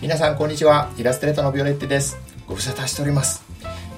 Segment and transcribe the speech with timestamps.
[0.00, 0.90] 皆さんこんにちは。
[0.96, 2.16] イラストレーターのビオレッテです。
[2.48, 3.44] ご無沙汰しております。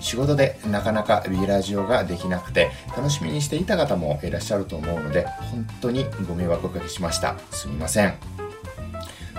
[0.00, 7.38] 仕事でなかなか B ラジオができなくて楽しみにしていた方もいらっしゃると思うので本当にご迷惑をおかけしました。
[7.52, 8.14] すみません。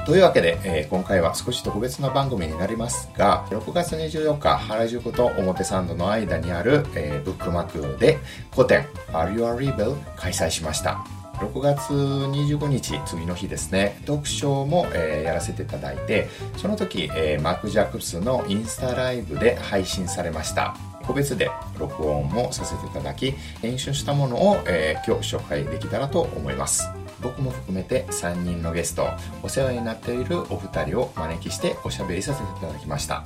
[0.06, 8.20] というわけで、えー今回は少し特別な番組になりますが6月24日原宿と表参道の間にある、えーブックマークで
[8.56, 11.06] 個展「Are You a Rebel?」開催しました。
[11.40, 14.00] 6月25日次の日ですね。
[14.06, 20.76] トークショーも、えーやらせていただいてその時、えーマーク・ジャックスのインスタライブで配信されました。
[21.06, 26.88] 個別で録音もさせていただき編集したものを、えー今日紹介できたらと思います。
[27.22, 29.08] 僕も含めて3人のゲスト
[29.44, 33.24] お世話になっているお二人を招きしておしゃべりさせていただきました。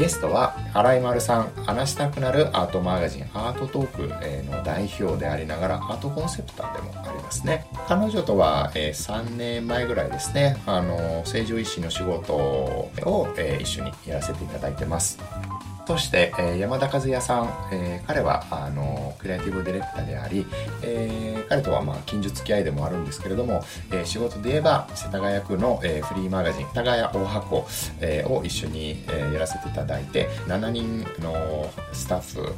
[0.00, 7.66] ゲストは新井丸さん話したくなるアートマガジンアートトークの代表でありながらアートコンセプターでもありますね。
[7.86, 12.90] 彼女とは、3年前ぐらいですねあの成城石井の仕事を、
[13.60, 15.18] 一緒にやらせていただいてます。
[15.90, 20.46] そして、え山田和也さん、え彼はあのクリエイティブディレクターであり、
[20.84, 27.66] え彼とはまあ近所付き合いでもあるんですけれども、え仕事で言えば世田谷区の、えフリーマガジン「世田谷大箱」
[28.00, 32.54] えを一緒に、えやらせていただいて7人のスタッフ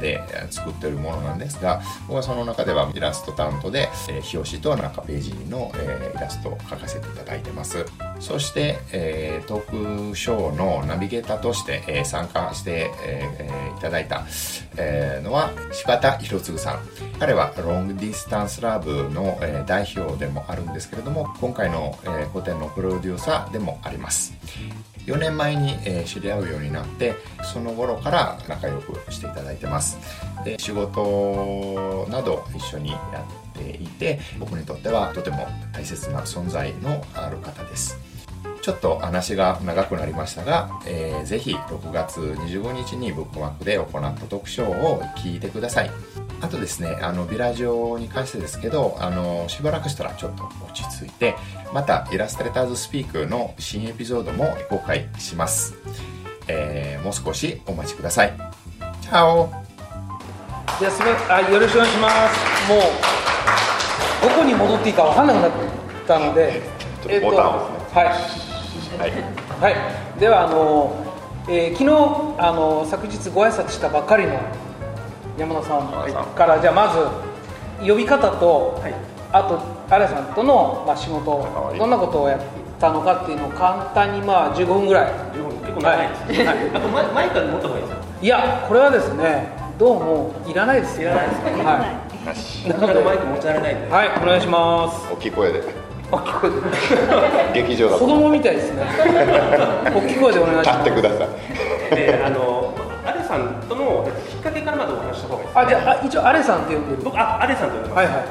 [0.00, 0.20] で
[0.52, 7.84] 作ってるものなんですが僕はその中ではイラスト担当で、えー表紙と中ページの、えイラストを描かせていただいてます。
[8.20, 14.24] そして、えートークショーのナビゲーターとして、えー参加して、えーいただいた、
[14.76, 16.80] えーのは柴田博次さん。
[17.18, 24.34] 彼はロングディスタンスラブの、えー代表でもあるんですけれども今回の、えー個展のプロデューサーでもあります。
[25.06, 27.14] 4年前に、えー知り合うようになって
[27.52, 29.98] その頃から仲良くしていただいてます。
[30.44, 33.24] で仕事など一緒にや
[33.56, 37.98] っていて僕にとってはとても大切な存在のある方です。
[38.62, 45.90] ちょっと話が長くなりましたが、えーぜひ6月25日にブックマークで行った特賞を聞いてください。
[46.40, 51.34] あとですねあのビラジオに関してですけどあのしばらくしたらちょっと落ち着いて
[51.72, 55.74] またイラストレーターズスピークの新エピソードも公開します、
[56.48, 58.36] えーもう少しお待ちください。
[59.00, 59.48] チャオ。
[60.80, 61.32] じゃあすみません。
[61.32, 62.68] あよろしくお願いします。
[62.68, 62.80] もう
[64.26, 65.50] どこに戻っていいか分かんなくなっ
[66.04, 66.60] たので
[67.00, 68.98] ちょっとボタンを押すね。
[68.98, 69.10] はい。
[69.12, 69.72] はい。
[69.74, 70.96] はい、ではあの、
[71.48, 71.90] えー昨日
[72.38, 74.40] あの昨日ご挨拶したばっかりの
[75.38, 76.88] 山田さんからじゃあま
[77.80, 78.82] ず呼び方と、
[79.32, 82.40] あと荒さんとの、まあ、仕事はいどんなことをやっ
[82.80, 85.12] たのかっていうのを簡単にまあ15分ぐらい
[85.62, 89.48] 結構長いですね、はいあと前前から持った方がいいですよいやこれはですね
[89.78, 92.66] どうもいらないですいらないですかはなし。
[92.66, 95.12] いな他のでのマイク持ち慣れないんで、はいお願いします。
[95.12, 95.62] 大きい声で。
[96.10, 96.56] 大きい声で。
[97.54, 98.04] 劇場だと。
[98.04, 98.82] 子供みたいですね。
[99.94, 100.90] 大きい声でお願いし立ます。
[100.90, 101.96] ってください。
[101.96, 102.74] であの
[103.06, 107.02] アレさんとのえっときっかけからまずお話しした方がいいです、ね、あじゃ一応アレさんって呼んでる。
[107.04, 108.24] 僕あアレさんと呼んでます、はいはい。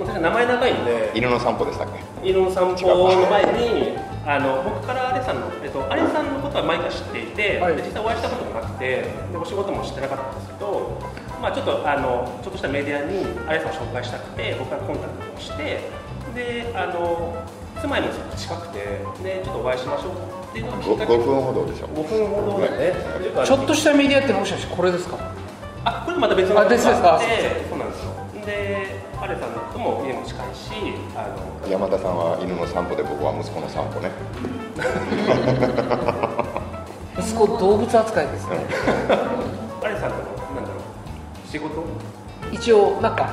[0.00, 1.10] 私は名前長いんで。
[1.14, 1.88] 犬の散歩でしたっ
[2.22, 2.28] け？
[2.30, 7.76] 犬の散歩の前にあの僕からアレさんの、えっと、アレさんのことは前から知っていて、はい。
[7.76, 10.98] で実際お会いしたこともなくてでお仕事も知ってなかったんですけど、
[11.44, 15.78] まあ、ちょっとあのちょっとしたメディアにアレさんを紹介したくて僕からコンタクトをして
[16.34, 17.36] であの
[17.82, 18.78] 住まいもすごく近くて
[19.22, 20.12] でちょっとお会いしましょう
[20.48, 22.94] っていうのがきっかけ 5, 分ほどでしょ5分ほどだね。
[23.44, 25.18] ちょっとしたメディアってもしかしてこれですか？
[25.84, 27.20] あこれまた別のあ別ですか？
[27.20, 28.14] そうなんですよ。
[28.46, 30.72] でアレさんとも家も近いし
[31.14, 34.08] あの山田さんは犬の散歩で僕は息子の散歩ね。
[37.20, 38.56] 息子動物扱いですね。
[39.84, 40.33] アレさんのなんだろう
[41.54, 41.86] 仕事？
[42.50, 43.30] 一応なんか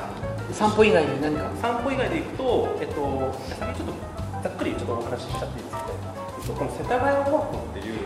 [0.54, 1.50] 散歩以外に何か？
[1.60, 3.94] 散歩以外で行くと、えっと、先ちょっと
[4.44, 8.06] ざっくりちょっとお話ししちゃっていいですか、えっと、この世田谷オワコっていう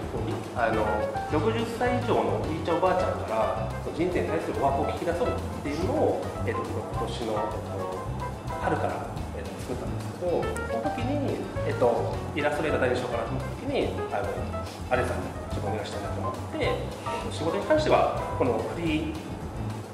[0.55, 0.87] あの
[1.35, 8.95] 60歳以上のおじいちゃんおばあちゃんから人生に対するオワコを聞き出そうっていうのを、えっと、今年の、えっと、春から、
[9.35, 14.31] えっと、作ったんですけどその時に、えっと、イラストレーター何しようかなと思った時にあの
[14.91, 19.34] アレさんにちょっとお願いしたいなと思って、えっと、仕事に関してはこのフリー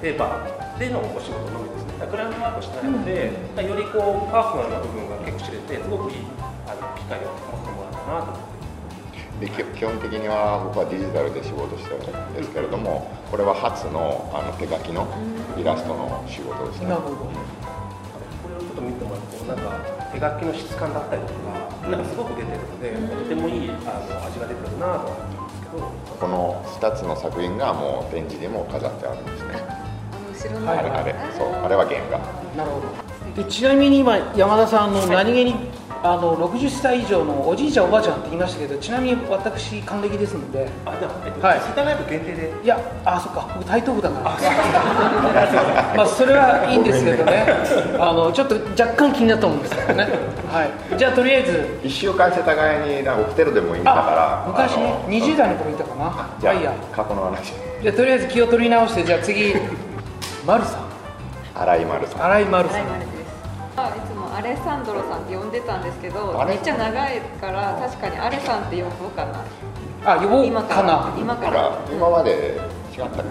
[0.01, 3.29] ペーパーでのお仕事のみですね、だからグランドワークしないので、
[3.61, 6.25] よりこうパーソナルな部分が結構知れて、すごくいい
[6.65, 9.45] あの機会を持ってもらったなと思って。
[9.45, 15.09] でき基本的には僕はデジタルで仕事してるんですけれどもこれは初のあの手書きの
[15.57, 16.89] イラストの仕事ですね。
[16.89, 17.29] なるほど。
[17.29, 17.29] こ
[18.49, 19.77] れをちょっと見てもらうと、なんか
[20.13, 21.61] 手書きの質感だったりとか、
[21.93, 22.89] なんかすごく出てるので、
[23.21, 25.85] とてもいいあの味が出てるなと思うんですけど、
[26.17, 29.70] この2つの作品がもう展示でも飾ってあるんですね
[30.41, 32.17] 後ろのはいあれあれそうあれは原画。
[32.57, 33.43] なるほど。
[33.43, 35.55] でちなみに今山田さんの何気に
[36.03, 40.67] あの60歳以上のおじいちゃんおばあちゃんって言いましたけどちなみに私還暦ですので。
[40.83, 41.59] あでも、えっとはい。
[41.59, 42.53] 世田谷区限定で。
[42.63, 44.23] いやあそっか僕台東区だから。
[45.95, 47.45] まあそれはいいんですけどね。
[47.99, 50.09] あのちょっと若干気になったもんですからね。
[50.51, 50.97] はい。
[50.97, 51.79] じゃあとりあえず。
[51.83, 54.43] 一週間世田谷になんか起きてるでもいいんだから。
[54.43, 56.29] あ昔ねあの20代の頃いたかな。
[56.39, 57.53] じゃまあいい過去の話。
[57.83, 59.53] じゃあとりあえず気を取り直してじゃあ次
[60.45, 60.89] 丸さん。
[61.53, 62.23] 新井丸さん。
[62.23, 62.79] 新井丸さん。
[62.81, 62.83] い
[64.07, 66.55] つもアレサンドロさんって呼んでたんですけどあれ？
[66.55, 69.43] めっちゃ長いから確かにアレさんって呼ぼうかな。
[70.03, 71.13] あ呼ぼう今かな。
[71.17, 71.79] 今かなんから。
[71.91, 72.59] 今まで
[72.91, 73.25] 違ったっ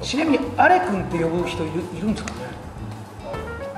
[0.00, 2.40] け、ちなみにアレ君って呼ぶ人いるいるんですかね？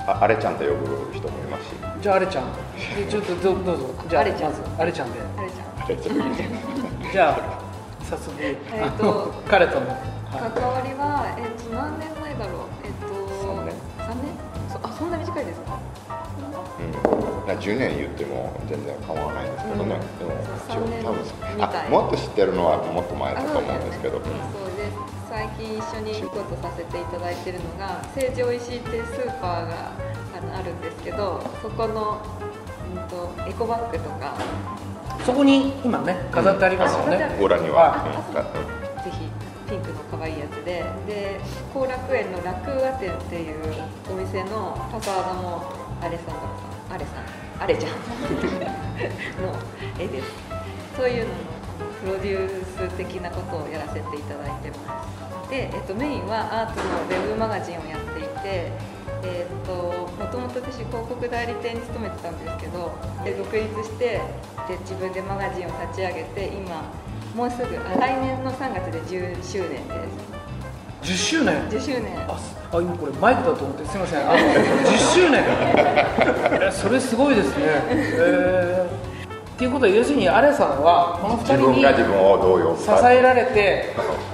[0.07, 1.75] ああれちゃんと呼ぶ人もいますし。
[2.01, 2.45] じゃあアレちゃん。
[2.95, 3.89] でちょっとどどうぞ。
[4.09, 4.51] じゃあアレちゃん。
[4.51, 5.19] まずアレちゃんで。
[5.37, 5.67] アレちゃん。
[5.83, 7.37] あれちゃんじゃあ
[8.03, 8.55] 早速、えっ
[8.97, 9.95] とあの彼との、は
[10.39, 12.81] 関わりは、えっと、何年前だろう？
[12.83, 13.13] えっと
[13.43, 13.73] 三年。
[13.97, 14.33] 三年？
[14.69, 15.79] そあそんな短いですか？
[16.79, 20.19] うん、な10年言っても全然変わらないんですけどね、うん。
[20.19, 20.31] でも
[20.67, 21.21] そう三年多分
[21.61, 24.23] あもっと知ってるのはもっと前だと思うんですけど、そう
[24.75, 24.97] です
[25.29, 29.91] 最近一緒に仕事させていただいてるのが成城石井っていうスーパーが
[30.57, 32.21] あるんですけどそこの、
[32.95, 34.35] うん、とエコバッグとか。
[35.19, 38.43] い、そこに今ね飾ってありますよね、ご覧には、あうんが
[39.03, 39.29] ぜひ
[39.73, 41.39] ピンクの可愛いやつでで
[41.73, 43.57] 後楽園の楽和店っていう
[44.07, 46.53] お店のファサードもアレサンドロ
[46.87, 47.93] さんアレさんアレちゃん。
[49.41, 49.55] の
[49.97, 50.29] 絵です。
[50.97, 51.37] そういうのの
[52.01, 55.01] プロデュース的なことをやらせていただいてま
[55.45, 55.49] す。
[55.49, 58.71] で、えっと、メインはアートのウェブマガジンをやっていて
[59.23, 62.91] えっともともと私広告代理店に勤めてたんですけど
[63.23, 64.21] で独立して
[64.67, 66.91] で自分でマガジンを立ち上げて今
[67.35, 70.07] もうすぐあ来年の3月で10周年で
[71.01, 71.69] 10周年？
[71.69, 72.31] す10周年。
[72.31, 74.19] あすあ今これマイクだと思ってすみません。
[74.29, 75.43] あの10周年。
[76.61, 77.65] えそれすごいですね。
[77.89, 79.25] えー。
[79.55, 83.93] っていうことは要するにアレさんはこの2自人に分が自分をどう呼ぶ支かえられて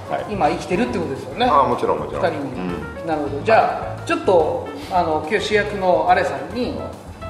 [0.09, 0.33] はい。
[0.33, 1.45] 今生きてるってことですよね。
[1.45, 2.23] ああもちろんもちろん。
[2.23, 3.41] 2人に、なるほど。
[3.43, 6.73] じゃあちょっとあの今日主役のアレさんに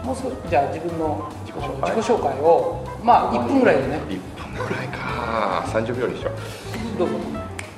[0.04, 1.95] もう少しじゃあ自分の自己紹介。
[1.95, 4.00] 自己紹介をまあ1分ぐらいでね。
[4.10, 6.31] 1分ぐらいか30秒にしよ
[6.95, 7.00] う。
[7.00, 7.15] どうぞ。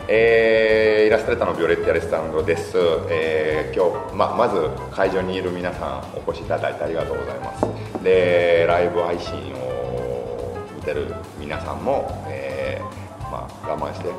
[0.08, 2.78] えーイラストレーターのビオレッティ・アレスタンドです、
[3.10, 8.04] えー今日、ままず会場にいる皆さんお越しいただいてありがとうございます。
[8.04, 14.10] でライブ配信を見てる皆さんも、えーまあ、我慢して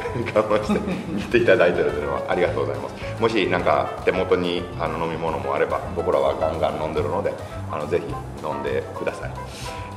[0.34, 0.80] 我慢して
[1.12, 2.94] 見ていただいてるというのはありがとうございます。
[3.20, 7.32] もし何か手元にあの飲み物もあれば僕らはガンガン飲んでるので
[7.70, 8.04] あのぜひ
[8.46, 9.30] 飲んでください。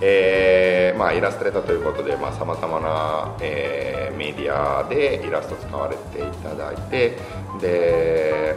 [0.02, 7.18] えーまあ、イラストレーターということでさまざ、まな、えーメディアでイラスト使われていただいて
[7.60, 8.56] で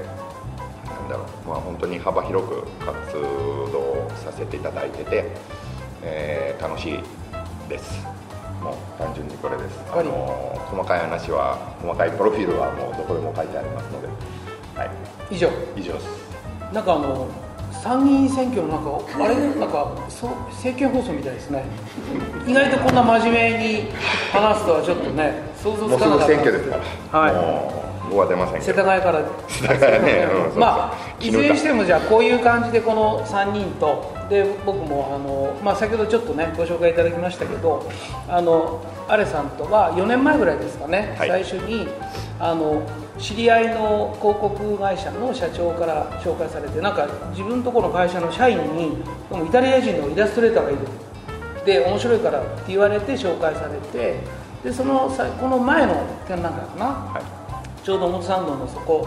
[0.87, 3.13] なんだろう、まあ、本当に幅広く活
[3.73, 5.25] 動させていただいてて、
[6.03, 7.01] えー楽しい
[7.69, 8.16] です。
[8.67, 9.79] もう単純にこれです。
[9.87, 14.09] あわかりの細かい話は細かいプロフィールはもうどこでも書いてありますので、
[14.75, 14.91] はい、
[15.31, 15.49] 以上。
[15.77, 16.07] 以上です。
[16.73, 17.29] なんかあの
[17.71, 19.37] 参議院選挙のなんかあれ？
[19.55, 21.65] なんかそう政見放送みたいですね。
[22.47, 23.93] 意外とこんな真面目に
[24.33, 26.77] 話すとはちょっとね想像もうすぐつかなかった選挙ですか
[27.13, 27.35] ら、はい。
[27.35, 29.23] もう僕は出ませんけ世ど田谷から。
[29.23, 30.27] だからね、
[30.57, 37.89] まあいずれにしてもじゃあこういう感じでこの3人とで僕もあの、まあ、先ほどちょっとねご紹介いただきましたけど
[38.29, 41.29] あのアレさんとは4年前ぐらいですかね、はい。
[41.29, 41.87] 最初に
[42.39, 42.83] あの
[43.19, 48.99] 知り合いの広告会社の社長から紹介されてなんか自分のところの会社の社員に
[49.47, 50.81] イタリア人のイラストレーターがいる。
[51.65, 54.21] で面白いからって言われて紹介されて
[54.63, 55.95] でそのさこの前の
[56.29, 57.36] 展覧会かな、はい
[57.87, 59.07] ちょうど表参道のそこ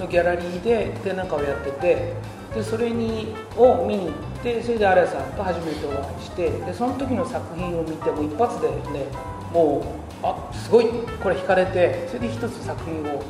[0.00, 2.12] のギャラリーで展覧会をやってて
[2.56, 9.06] でそれにを見に行ってそれでアレさんと初めてお会いしてでその時の作品を見てもう一発でね
[9.52, 10.88] もうあすごい
[11.22, 13.22] これ惹かれてそれで一つ作品を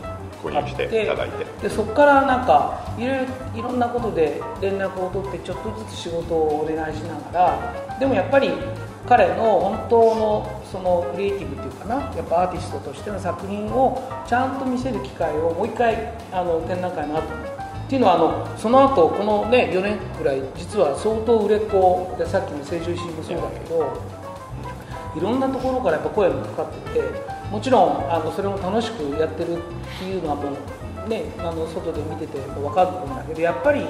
[0.42, 1.44] 購入していただいて。
[1.44, 8.50] でそこからなんかいろいろんなことで連絡を取ってちょっとずつ仕事をお願いしながらでもやっぱり
[9.08, 17.56] 彼の本当のそのクリエイティブっていうかなやっぱアーティストとしての作品をちゃんと見せる機会をもう一回あの展覧会の後。
[17.86, 24.02] っていうのはあのその後このね4年ぐらい実は相当売れっ子でさっきの成城石井もそうだけど
[25.16, 27.00] いろんなところからやっぱ声もかかってて
[27.48, 29.60] もちろんあのそれも楽しくやってるっ
[30.00, 30.50] ていうのはも
[31.06, 33.86] うねあの外で見てて分かると思うんだけどやっぱり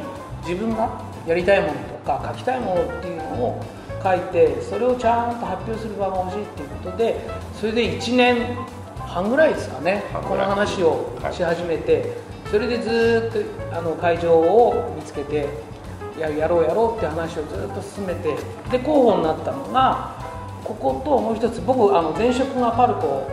[0.47, 3.65] 自分がやりたいものとか書きたいものっていうのを
[4.07, 7.21] 書いてそれをちゃんと発表する場が欲しいっていうことで
[7.59, 8.57] それで1年
[8.99, 12.13] 半ぐらいですかねこの話をし始めて、
[12.51, 15.49] それでずっとあの会場を見つけて
[16.21, 18.37] ややろうやろうって話をずっと進めて
[18.71, 20.15] で候補になったのが
[20.65, 23.31] ここともう一つ僕あの前職がパルコ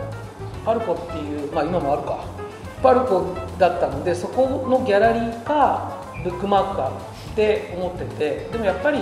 [0.64, 2.44] パルコっていうまあ今もあるか。
[2.82, 6.92] パルコだったのでそこのギャラリーかブックマークか
[7.32, 8.98] って思っててでもやっぱり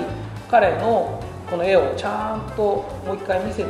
[0.49, 1.21] 彼の
[1.52, 2.62] この絵をちゃんと
[3.04, 3.66] もう一回見せ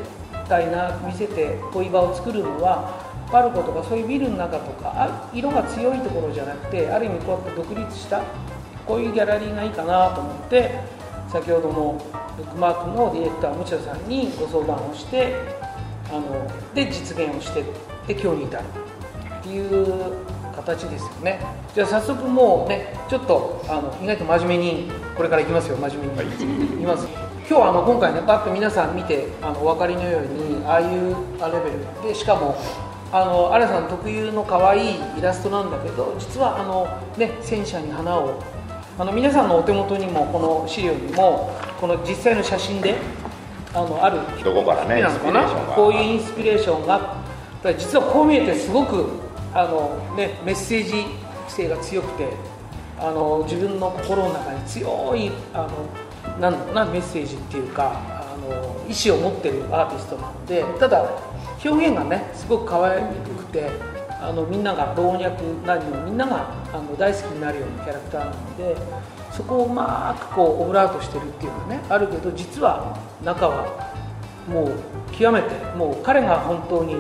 [0.49, 8.23] たいな見せて恋場を作るのはパルコとかそういうビルの中とかあ色が強いところじゃなくてある意味こうやって独立した
[8.87, 10.79] こういうギャラリーがいいかなと思って
[11.29, 15.35] 先ほどのブックマークのディレクタームチャさんにご相談をして
[16.09, 17.65] あので実現をして
[18.07, 18.65] で今日に至る。
[19.43, 20.13] っていう
[20.55, 21.41] 形ですよね。
[21.75, 25.77] じゃあ早速もうねちょっとあの意外と真面目にこれからいきますよ。
[25.79, 31.71] 真面目に、い、きます今日はあの今回ねパッと皆さん見てあのお分かりのようにああいうレベ
[32.03, 32.57] ルでしかも
[33.13, 38.43] あのアレさん特有の可愛いイラストなんだけど実はあの、ね、戦車に花を
[38.99, 42.97] あの皆さんのお手元にもこの資料にもこの実際の写真で
[43.75, 45.47] あのあるどこからねなのかな？
[45.75, 47.23] こういうインスピレーションが
[47.77, 49.07] 実はこう見えてすごく
[49.53, 51.05] あの、ね、メッセージ
[51.49, 52.29] 性が強くて
[52.99, 55.71] あの自分の心の中に強いあの
[56.41, 58.53] なんなメッセージっていうかあの
[58.89, 61.09] 意思を持ってるアーティストなのでただ
[61.65, 63.71] 表現がねすごく可愛くて
[64.21, 65.31] あのみんなが老若
[65.67, 68.77] 男女みんながあの大好きになるようなキャラクターなので
[69.33, 73.93] そこをうまくこうオブラートしてるっていうかねあるけど実は中は
[74.49, 74.73] もう
[75.13, 76.97] 極めてもう彼が本当に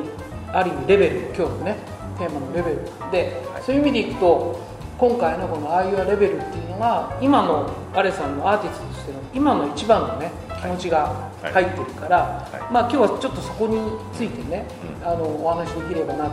[0.52, 1.76] ある意味レベル今日のね
[2.18, 2.78] テーマのレベル
[3.10, 4.60] で、そういう意味でいくと
[4.98, 10.30] 今回のこの「ああいうレベル」っていうのが今のアレさんのアーティストとしての今の一番のね
[10.60, 12.60] 気持ちが入ってるから、はい。
[12.60, 13.78] はい、まあ今日はちょっとそこに
[14.14, 14.66] ついてね、
[15.02, 16.30] うん、あのお話できればな、は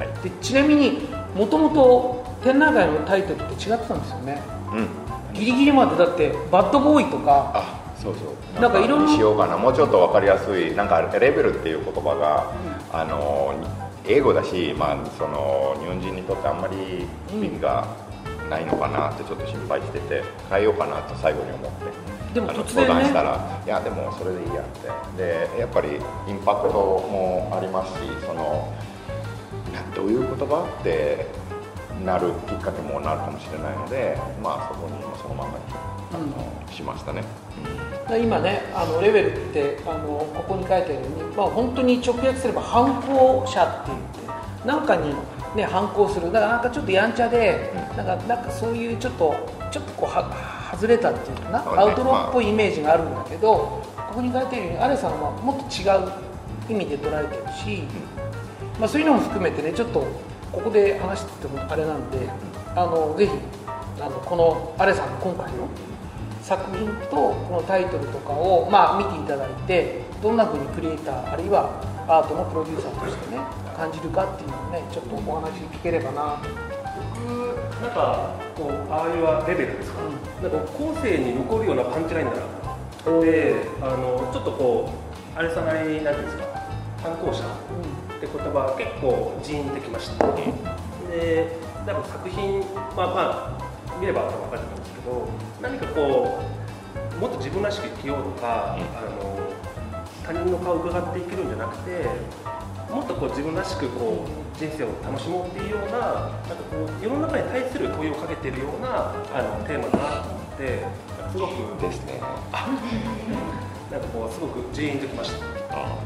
[0.00, 4.40] い、でちなみにもともと展覧会のタイトルって違ってたんですよね、
[4.72, 8.20] うん、ギリギリまでだって「バッドボーイ」とかそうそ
[8.58, 8.60] う。
[8.60, 9.56] なんかいろんなしようかな。
[9.56, 10.74] もうちょっと分かりやすい。
[10.74, 12.52] なんかレベルっていう言葉が、
[12.92, 13.54] うん、あの
[14.04, 17.86] 英語だし、まあ、その日本人にとってあんまり意味が
[18.52, 24.64] ないのかなってちょっと心配してて変えようかなと最後に思ってでもね、相談したらいやでもそれでいいやっ
[25.16, 25.18] て。
[25.18, 25.88] でやっぱり
[26.26, 28.72] インパクトもありますしその
[29.94, 31.26] どういう言葉って
[32.04, 35.64] なるきっかけもなるかもしれないのでまあそこにそのままに
[36.14, 36.24] あの、
[36.66, 37.22] うん、しましたね。
[38.18, 45.14] 今ねあのレベルってあのここに書いてあるように、まあ、本当に直訳すれば反抗者って言って何かに、
[45.54, 46.32] ね、反抗する。
[46.32, 49.34] だからなんかちょっとやんちゃで、うん、なんかなんかそういうちょっと
[49.70, 53.82] ちょっとこうは外れたっていうかな、ね、アウトローっぽいイメージがあるんだけど、
[54.12, 56.12] ここに書いてあるようにアレさんはもっと違う
[56.70, 57.82] 意味で捉えてるし、
[58.78, 60.06] まあ、そういうのも含めてねちょっと
[60.52, 62.28] ここで話しててもあれなんで
[62.74, 63.32] あのぜひ
[64.00, 65.68] あのこのアレさんの今回の
[66.42, 71.70] 作品とこのタイトルとかを、まあ、見ていただいてどんなふうにクリエイターあるいは
[72.12, 73.40] アートのプロデューサーとしてね
[73.74, 76.42] 感じるかっていうのをねちょっとお話聞ければな。
[76.92, 83.20] 僕なんかこうああいうレベルですか、うん、なんか後世に残るようなパンチラインだな。
[83.22, 86.44] であのちょっとこうあれさなりなんていうんですか？
[87.02, 90.26] 反抗者って言葉結構ジーンってきました、
[91.10, 92.60] で多分作品
[92.94, 95.28] まあまあ見れば分かると思うんですけど
[95.60, 96.38] 何かこ
[97.16, 99.51] うもっと自分らしく生きようとか、うん、あの
[100.24, 102.06] 他人の顔を伺っていけるんじゃなくて
[102.90, 110.84] もっとこう自分らしくこう人生を楽しもうっていうようななんかこう世の中に対する問いをかけているようなあのテーマだなと思って
[111.32, 112.20] すごくですね。
[113.90, 115.46] なんかこうすごくジーンときました。
[115.76, 115.98] あ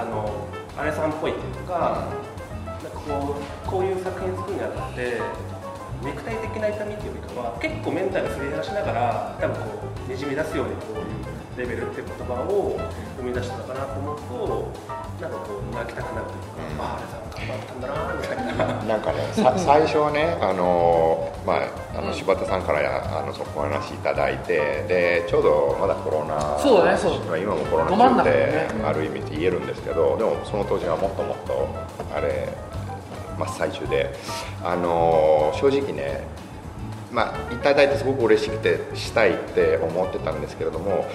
[0.00, 0.30] あの
[0.76, 2.08] あれさんっぽいっていうか、
[2.66, 5.20] なんかこうこういう作品作るにあたって
[6.02, 11.30] 肉体的な痛みっていうよりかは結構メンタルすり減らしながら多分こうにじみ出すようにこういう
[11.60, 12.78] レベルって言葉を
[13.18, 14.72] 生み出したのかなと思うと
[15.20, 18.74] なんかこう泣きたくなるというか、あああれさん頑張ったんだなみたいな。
[18.88, 31.68] なんかね 最初はねあの、まあ、あの柴田さんからあのそこお話いただいてでちょうどまだコロナそうだねそう今もコロナ中で、ある意味言えるんですけどでもその当時はもっともっと
[32.14, 32.48] あれ
[33.40, 34.14] 真っ最中で、
[34.62, 36.22] あの正直ね、
[37.12, 41.06] まあ、いただいてすごく嬉しくてしたいって思ってたんですけれども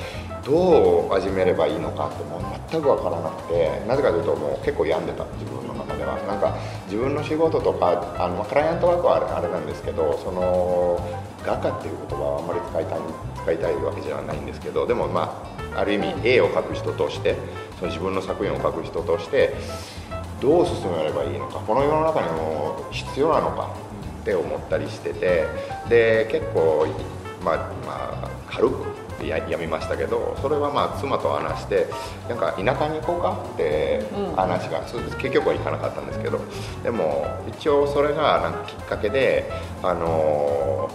[0.44, 6.15] どう始めればいいのかってもう全く分からなくてなぜかというともう結構病んでた自分の中では。
[6.27, 6.55] なんか
[6.86, 11.00] 自分の仕事とかあのクライアントワークはあれなんですけどその
[11.46, 13.00] 画家っていう言葉はあんまり使いたい
[13.44, 15.41] 使いたいわけじゃないんですけどでもま
[15.74, 17.36] あある意味絵を描く人として
[17.79, 19.53] その自分の作品を描く人として
[20.46, 23.75] どう進めればいいのかこの世の中にも必要なのか
[24.22, 25.48] って思ったりしてて
[25.90, 26.86] で結構
[27.44, 31.88] まあまあ軽くややめましたけどそれはまあ妻と話して
[32.30, 34.36] なんか田舎に行こうかってうん。
[34.36, 35.18] 話が、そうです。
[35.18, 36.40] 結局は行かなかったんですけど
[36.84, 39.50] でも一応それがなんかきっかけで
[39.82, 40.92] あの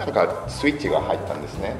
[0.00, 1.76] なんかスイッチが入ったんですね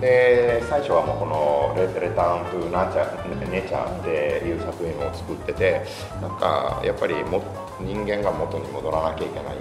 [0.00, 5.82] で最初はもうこのレ「レタン・トゥ・ナチャネチャ」っていう作品を作ってて
[6.20, 7.42] なんかやっぱりも
[7.80, 9.56] 人間が元に戻らなきゃいけない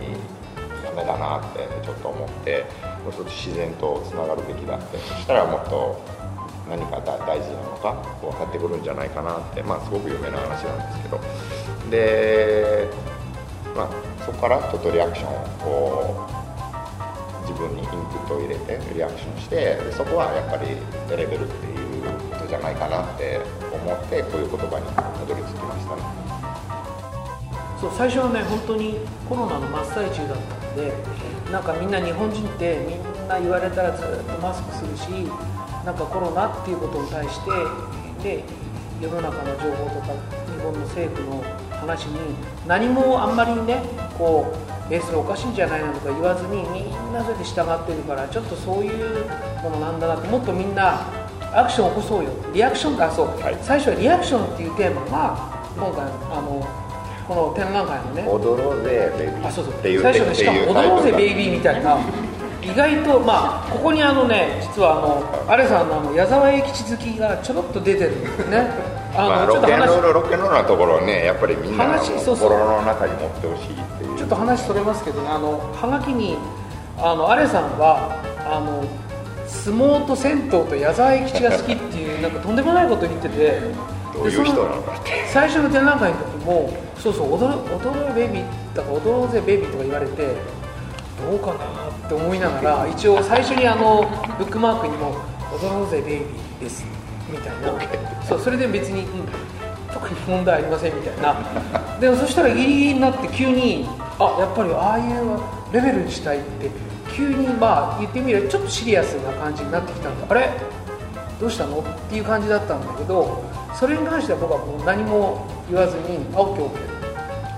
[0.83, 2.65] ダメだなってちょっと思って
[3.03, 4.97] もう一つ自然とつながるべきだって。
[4.97, 5.99] そしたらもっと
[6.69, 11.19] 何か大事なのか分かってくるんじゃないかなってまあすごく有名な話なんですけど。
[11.89, 12.87] で、
[13.75, 13.89] まあ、
[14.25, 16.34] そこからちょっとリアクションを
[17.55, 20.75] 分にインプットを入れてリアクションしてでそこはやっぱり
[21.15, 23.39] レベルっていうことじゃないかなって
[23.73, 26.25] 思ってこういう言葉にたどり着きましたね。
[27.79, 30.93] そう最初はね本当にコロナの真っ最中だったので
[31.51, 35.09] なんかみんな日本人ってみんな言われたらずっとマスクするし
[35.85, 37.51] なんかコロナっていうことに対して
[38.23, 38.43] で
[39.01, 40.13] 世の中の情報とか
[40.47, 42.17] 日本の政府の話に
[42.65, 43.83] 何もあんまりね
[44.17, 49.25] こうえそれおかしいんじゃないのとか言わずにみんなそれで従ってるからちょっとそういう
[49.63, 51.01] ものなんだなってもっとみんな
[51.53, 52.29] アクション起こそうよ。
[52.53, 53.57] リアクションかそう、はい。
[53.61, 55.37] 最初はリアクションっていうテーマが
[55.77, 56.67] 今回あの
[57.27, 58.27] この展覧会のね。
[58.27, 59.47] 踊ろうぜベイビー。
[59.47, 59.73] あそうそう。
[59.81, 60.95] 最初ねしかも「っていうタイトルが。
[60.95, 61.97] 踊ろうぜベイビー」みたいな。
[62.65, 68.67] 意外とまあここにあのね実はあのアレさんのあの矢沢永吉好きがちょろっと出てるんですね。
[69.15, 75.29] あ まあ、のちょっと話ロケンロールロケンロールなところをねやっぱりみんな心の中に持ってほしいょっと話それますけどね。
[75.29, 76.37] あのはがきに
[76.97, 78.83] あのアレさんはあの
[79.47, 83.61] 相撲と銭湯と矢沢永吉が好きっていうなんかとんでもないこと言ってて
[84.13, 85.27] どういう人なのかって。
[85.31, 88.43] 最初の展覧会の時もそうそう踊ろ踊ろうベイビー
[88.75, 90.35] だから踊ろうぜベイビーとか言われて
[91.21, 94.05] どうかなって思いながら一応最初にあの
[94.39, 95.15] ブックマークにも
[95.61, 96.83] 踊ろうぜベイビーです
[97.29, 97.79] みたいな。
[98.27, 99.07] そうそれで別に、うん、
[99.93, 101.35] 特に問題ありませんみたいな。
[101.99, 106.69] でもそしたらギリギリになって急にあやっぱりああいうレベルにしたいって
[107.13, 110.27] 急にまあ言ってみればちょっとシリアスな感じになってきたんだ。
[110.29, 110.49] あれ？
[111.39, 111.79] どうしたの？
[111.79, 116.95] っていう感じだったんだけどそれに関しては僕はもう何も言わずにあオッケーオッケー。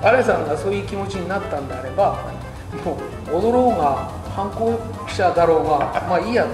[0.01, 2.23] 新井さんがそういう気持ちになったんであれば
[2.85, 2.97] も
[3.31, 6.49] う踊ろうが反抗者だろうがまあいいやと。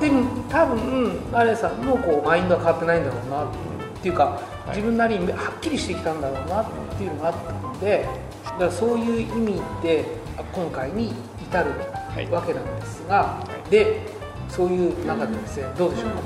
[0.00, 3.75] でも多分新井さんのこうマインドは変わってないんだろうなっていう。
[4.12, 6.66] か自分なりにはっきりしてきたんだろうなっ
[6.96, 8.06] ていうのがあったので
[8.44, 10.04] だからそういう意味で
[10.52, 11.70] 今回に至る
[12.16, 12.30] はい。
[12.30, 14.00] わけなんですが、で
[14.48, 16.16] そういう中でですねどうでしょうか、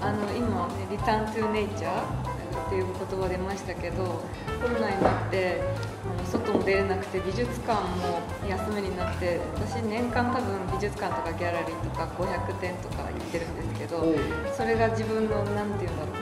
[0.00, 1.98] あの今ね「リターン・トゥ・ネイチャー」
[2.66, 4.22] っていう言葉出ましたけど
[4.62, 5.60] コロナになって
[6.30, 14.04] 外も出れなくて美術館も休みになって私年間多分美術館とかギャラリーとか500点とか行ってるんですけど
[14.54, 16.21] それが自分のなんていうんだろ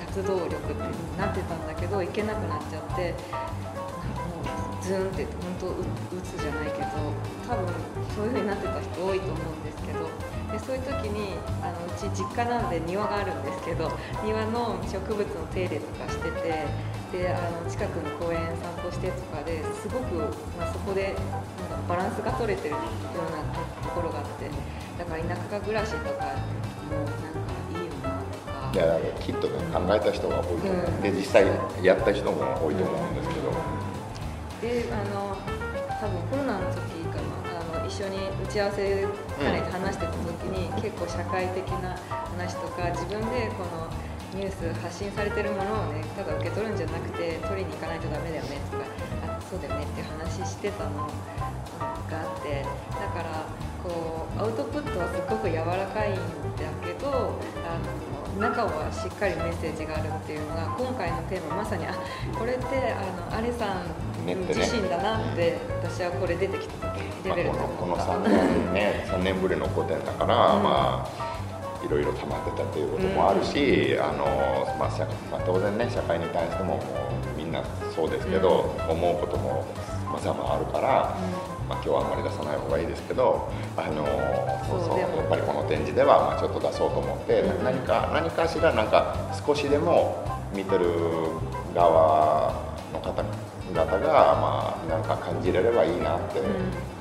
[0.00, 0.82] 活動力って
[1.18, 4.40] なってたんだけど行けなくなっちゃっても
[4.80, 5.66] うズーンって本当
[6.16, 6.86] 打つじゃないけど
[7.48, 7.66] 多分
[8.14, 10.10] そういう風になってた人多いと思うんですけど
[10.52, 13.90] でそういう時にあのうち実家なんで庭があるんですけど
[14.24, 16.66] 庭の植物の手入れとかしてて
[17.12, 20.14] であの近くの公園散歩してとかですごく、
[20.58, 24.50] まあ、そこでなんかバランスが取れてるようなところがあって
[24.98, 27.43] だから田舎暮らしとかもなんか
[28.74, 28.86] とか。
[28.86, 31.02] いやだからきっとね考えた人が多いと思う、うん。
[31.02, 31.46] で実際
[31.82, 33.54] やった人も多いと思うんですけど、
[34.60, 35.38] であの
[36.00, 39.06] 多分コロナの時かなあの一緒に打ち合わせ
[39.38, 40.18] 兼ねて話してた時
[40.50, 41.96] に、結構社会的な
[42.34, 43.88] 話とか自分でこの
[44.34, 49.03] ニュース発信されてるものをねただ受け取るんじゃなくて取りに行かないとダメだよねとかあ
[49.54, 53.46] そうだよねって話してたのがあってだから
[53.84, 56.20] こうアウトプットはすごく柔らかいんだ
[56.82, 57.78] けどあ
[58.34, 61.94] の中はしっかりメッセージがあるっていうのが今回のテーマまさにあ
[62.36, 63.86] これってあのアレさん
[64.26, 67.94] 自身だなって私はこれ出てきた時レベルでまあこの。
[67.94, 71.34] この3年ね3年ぶりの個展だから、うんまあ
[71.84, 74.24] いろいろ溜まってたということもあるし、あの
[74.78, 76.82] まあ社まあ、当然ね社会に対してもも
[77.33, 77.62] うな
[77.94, 79.64] そうですけど、思うことも
[80.12, 81.14] まざまあるから、
[81.68, 84.04] まあ、今日はあんまり出さない方がいいですけどあの
[84.68, 87.64] そうそうそうやっぱりこの展示ではまあちょっと出そうと思って、うん。
[87.64, 90.22] 何か何かしらなんか少しでも
[90.54, 90.86] 見てる
[91.74, 92.54] 側
[92.92, 96.46] の方々がまあなんか感じれればいいなって、うん。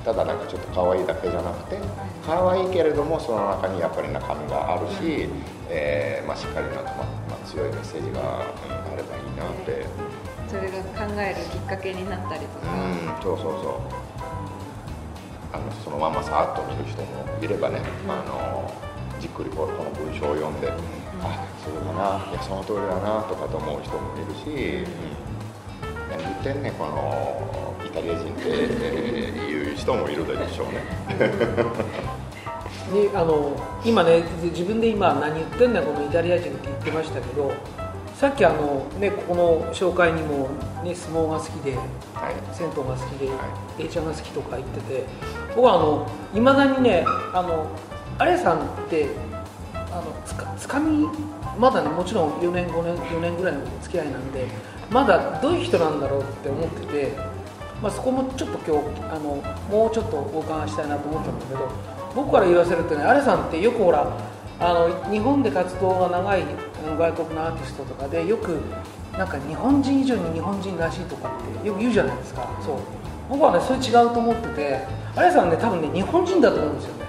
[0.06, 1.80] ただなんかちょっと可愛いだけじゃなくて
[2.26, 5.30] 可愛いけれどもその中にやっぱり中身があるし、
[5.70, 8.20] えーまあ、しっかりなんか、まあまあ、強いメッセージが、
[8.68, 9.86] うんあればいいなって、
[10.54, 13.82] それが考えるきっかけになったりとか、うん、そうそうそ
[15.52, 18.72] あのそのままさっと見る人もいればね、あの
[19.20, 24.90] じっくりこの文章を読んで、あそうだないやその通りだなとかと思う人もいるし、う
[26.06, 30.84] ん、何言ってんねんこのイタリア人って、えーいう人もいるでしょうね。
[32.94, 37.52] で あの今ね自分で今何言ってんだよこのイタリア人って言ってましたけど
[38.16, 40.50] さっきあの、ね、ここの紹介にも、
[40.84, 42.56] ね、相撲が好きで、はい。
[42.56, 45.06] 銭湯が好きで、は A ちゃんが好きとか言ってて
[45.56, 47.68] 僕はあのいまだにねあの
[48.18, 49.10] アレさんって
[49.74, 51.08] あのつかつかみ
[51.58, 54.46] まだねもちろん4年5年4年ぐらいの付き合いなんで
[54.90, 57.12] まだどういう人なんだろうって思ってて、
[57.82, 61.72] まあ、そこもちょっと今日あのもうちょっとお伺いしたいなと思ったんだけど
[62.16, 64.16] 僕から言わせるとねアレさんってよくほら
[64.60, 66.44] あの日本で活動が長い
[66.98, 68.60] 外国のアーティストとかでよく
[69.18, 72.48] なんか日本人以上に日本人らしいとかってよく言うじゃないですか。
[72.62, 72.78] そう。
[73.30, 74.80] 僕はねそれ違うと思ってて
[75.16, 77.06] アレさんね多分ね日本人だと思うんですよね。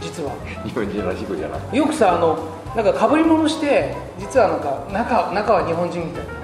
[0.00, 0.32] 実は。
[0.64, 1.76] 日本人らしくじゃなくて。
[1.76, 2.38] よくさあの
[2.74, 6.38] なんかかぶり物して実はなんか中中は日本人みたいな。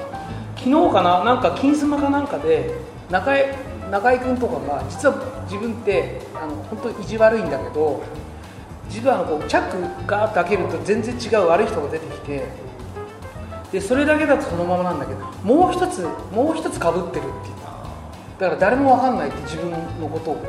[0.57, 2.75] 昨日かななんか金スマかなんかで
[3.11, 3.55] 中井
[3.91, 5.15] 中井君とかが実は
[5.45, 8.03] 自分ってあの本当意地悪いんだけど
[8.95, 12.49] 実はあのこうチャックガーッと開けると全然違う悪い人が出てきて
[13.73, 17.55] でそれだけだとそのままなんだけどもう一つもう一つかぶってるっていう。
[18.39, 20.43] だから誰も分かんないって自分のことをね。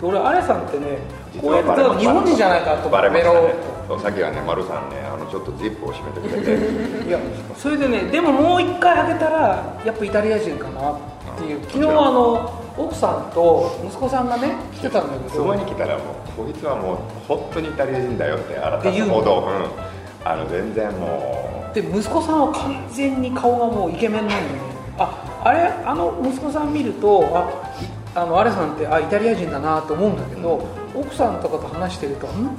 [0.00, 0.98] で俺アレさんってね
[1.40, 3.40] こうやって日本人じゃないかとバレましたね。
[3.40, 7.06] メロッとそうさっきはね丸さんねあのちょっとジップを閉めてくれて。
[7.08, 7.18] いや
[7.56, 10.94] それでねでももう一回開けたらやっぱイタリア人かなっ
[11.38, 11.60] ていう。
[11.68, 16.00] 昨日あの奥さんと息子さんがね来てたんだけそこどに来たらも
[16.38, 16.96] うこいつはもう
[17.26, 19.06] 本当にイタリア人だよって改って言う。
[19.06, 24.60] のめほど、うん、あの全然もで息子さんは完全に顔がもうイケメンなんでね。
[24.98, 25.10] あ
[25.44, 25.70] あれ？
[25.84, 27.50] あの息子さん見るとあ
[27.82, 32.56] いあのアレさんってあイタリア人だなと思うんだけど、奥さんとかと話してるとん？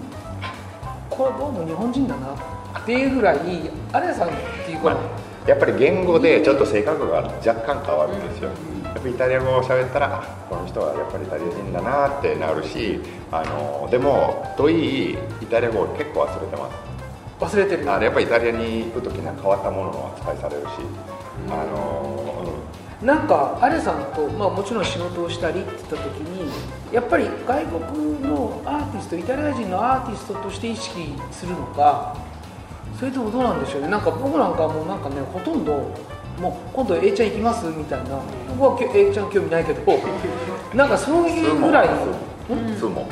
[1.18, 2.36] これどうも日本人だな
[2.80, 3.40] っていうぐらい
[3.92, 4.32] アレさんっ
[4.64, 5.00] ていうう、か、ま
[5.46, 8.52] あ、やっぱり言語でちょっと性格が若干変わるんですよ、
[8.84, 13.00] やっぱりイタリア語を喋ったらあこの人はやっぱりイタリア人だなってなるし
[13.32, 16.78] あのでもといいイタリア語を結構忘れてます。
[17.40, 17.92] 忘れてる。
[17.92, 20.68] あれやっぱりイタリアに行く時には変わったものの扱いされるし、
[21.50, 22.37] あの
[23.02, 26.50] なんかアレさんと、まあ、もちろん仕事をしたりって言った時に
[26.92, 32.18] やっぱり外国のアーティストイタリア人のアーティストとして意識するのか
[32.98, 33.90] それともどうなんでしょうね。
[33.90, 35.74] なんか僕なんかはもうなんかねほとんど
[36.40, 38.20] もう今度 A ちゃん行きますみたいな
[38.58, 39.82] 僕は A ちゃん興味ないけど
[40.74, 42.76] なんかそういうぐらいうん。
[42.76, 43.06] 相撲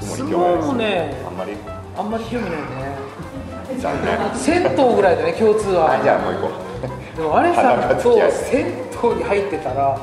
[0.00, 1.52] 相相撲もねあんまり。
[1.98, 2.96] あんまり興味ないね。
[3.78, 4.18] 残念。
[4.34, 5.92] 銭湯ぐらいだね共通は。
[5.92, 6.68] あじゃあもう行こ
[7.16, 9.98] でもアレさん裸と銭湯に入ってたら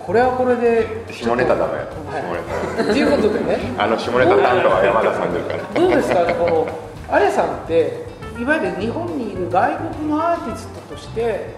[0.00, 1.86] これはこれでう下ネタダメはい。
[1.86, 2.92] 下ネタ。
[2.92, 3.58] ということでね。
[3.78, 5.80] あの下ネタ担当は山田さんですから。
[5.80, 6.66] どうですかねこの
[7.08, 8.06] アレさんって
[8.40, 11.54] いわゆる日本にいる外国のアーティストとして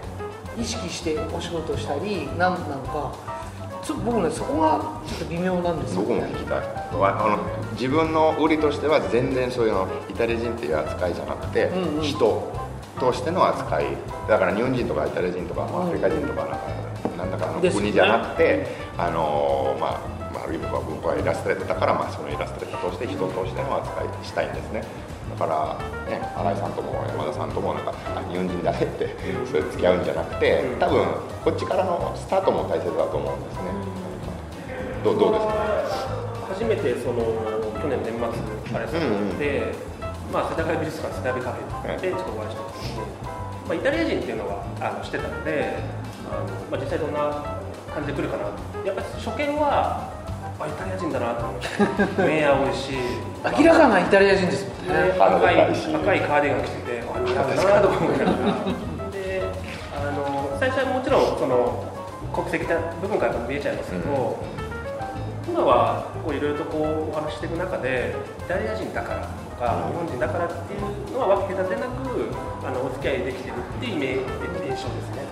[0.58, 3.12] 意識してお仕事をしたりなんなのか
[3.82, 6.58] ちょっと僕ねそこがちょっと微妙なんですよ僕も聞きたい。
[6.98, 7.38] わあの
[7.72, 12.02] 自分の売りとしては全然そういうのイタリア人っていう扱いじゃなくて、うんうん。
[12.02, 12.52] 人
[12.98, 13.86] としての扱い
[14.28, 18.66] だから日本人とかイタリア人とか、アフリカ人とかなんかなんだかの国じゃなくて、
[18.98, 24.84] あのまあまあ、ある意味は僕はイラストレーターだから、まあ、そのイラストレーターとして人としての扱いしたいんですね
[25.38, 31.06] だから、ね、新井さんとも山田さんともなんかあ日本人だねってそれ付き合うんじゃなくて多分
[31.44, 33.92] こっちからのスタートも大切だと思うんですね
[35.04, 35.52] どうどうですか
[36.52, 37.22] 初めてその
[37.80, 39.74] 去年年末あれさんで、
[40.32, 42.96] まあ、世田谷美術館世田谷カフェでちょっとお会いした時に、
[43.68, 45.76] まあ、イタリア人っていうのはあの知ってたので
[46.24, 47.60] あの、まあ、実際どんな
[47.92, 48.48] 感じで来るかな
[48.80, 50.08] やっぱり初見は
[50.56, 51.68] あイタリア人だなと思って。
[52.24, 52.96] 目青いし。
[53.44, 58.36] 明らかなイタリア人ですもんでね赤い赤いカーディガン着ててあ似合うなとか思いながら。
[59.12, 59.42] で
[59.92, 61.84] あの最初はもちろんその
[62.32, 64.38] 国籍的な部分からも見えちゃいますけど、
[65.46, 70.80] 今はこういろいろとこうお話ししていく中でイタリア人だからとか日本人だからっていう
[71.14, 72.26] のは分け隔てなく
[72.66, 74.26] あのお付き合いできてるっていうイメー
[74.58, 75.22] ジ印象ですね。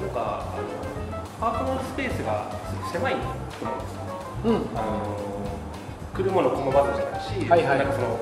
[0.00, 0.68] なんかあの
[1.40, 2.52] パートナースペースが
[2.92, 4.00] 狭いと思うんですよ
[4.44, 4.54] うん。
[4.76, 5.16] あの
[6.14, 7.78] 来るもの拒まずじゃないし、はいはい。
[7.78, 8.20] なんかその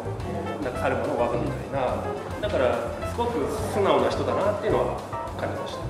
[0.63, 1.99] なんか去るものをわずみたいな。
[2.41, 2.79] だから
[3.11, 5.01] すごく素直な人だなっていうのは
[5.39, 5.85] 感じました。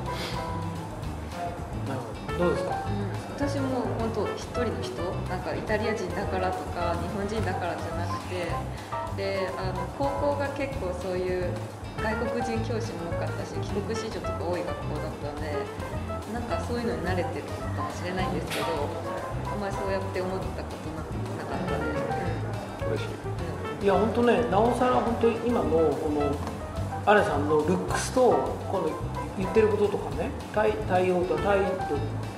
[2.39, 3.04] どうですか？
[3.47, 8.49] 私も本当一人の人なんかイタリア人だからとか日本人だからじゃなくて
[9.19, 11.53] であの高校が結構そういう
[12.01, 18.65] 外国人教師も多かったし帰国子女とか多い学校だったのでなんかそういうのに慣れてるのかもしれないんですけど
[19.53, 21.05] あんまりそうやって思ったことな
[21.37, 23.07] なかったです、嬉し
[23.83, 23.85] い。
[23.85, 26.33] いや本当ねなおさら本当に今のこの
[27.05, 28.21] アレさんのルックスと
[28.73, 28.89] この
[29.39, 31.65] 言ってることとかね対対応と態度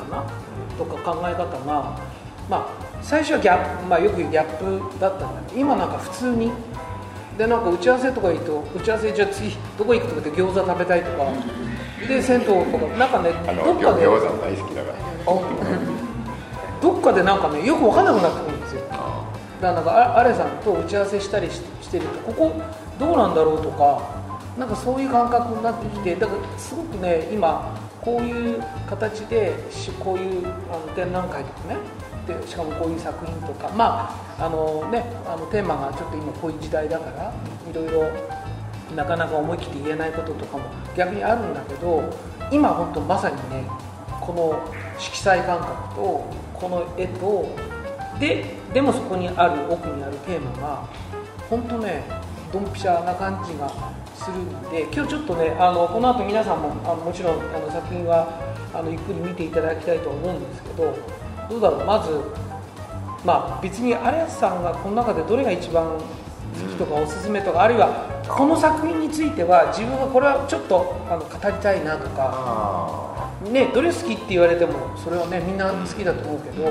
[0.02, 0.24] かな
[0.78, 1.98] とか考え方が
[2.48, 2.68] まあ
[3.02, 6.50] 最初はギャップ、まあ、よくギャップだったんだけど今なんか普通に
[7.36, 11.32] でなんか打ち合わせとか言うと打ち合わせじゃあ次どこ行くとかって餃子食べたいとか
[12.08, 14.96] で銭湯とかなんかねどっかで餃子大好きだから。
[16.80, 18.82] どっかでなんかねよく分かんなくなってくるんですよ。
[18.90, 19.24] あ。
[19.60, 22.62] だからなんかあアレさんと打ち合わせしたりししてるとここ
[22.98, 24.15] どうなんだろうとか
[24.58, 29.52] なんかそういう感覚になってきてだからすごくね今こういう形で
[30.00, 31.76] こういうあの展覧会とかね
[32.26, 37.34] でしかもこういう作品とかまああのねあのテーマがちょっと今こういう時代だから
[37.70, 38.10] いろいろ
[38.94, 40.64] なかなか思い切って言えないこととかも
[40.96, 42.02] 逆にあるんだけど
[42.50, 43.68] 今本当まさにね
[44.20, 46.02] この色彩感覚と
[46.54, 47.48] この絵と
[48.18, 50.88] ででもそこにある奥にあるテーマが
[51.50, 52.04] 本当ね
[52.52, 53.70] ドンピシャな感じが
[54.16, 58.26] するんで今日ちょっとねあのこの後皆さんもあのもちろんあの作品は
[58.74, 60.96] あのゆっくり見ていただきたいと思うんですけど
[61.48, 61.84] どうだろう？
[61.84, 62.20] まず
[63.24, 66.00] まあ別に有安さんがこの中でどれが一番好
[66.68, 76.70] きとかおすすめとかあるいはこの作品については自分がこれはちょっとあの語りたいなとかあね、どれ好きって言われてもそれはねみんな好きだと思うけど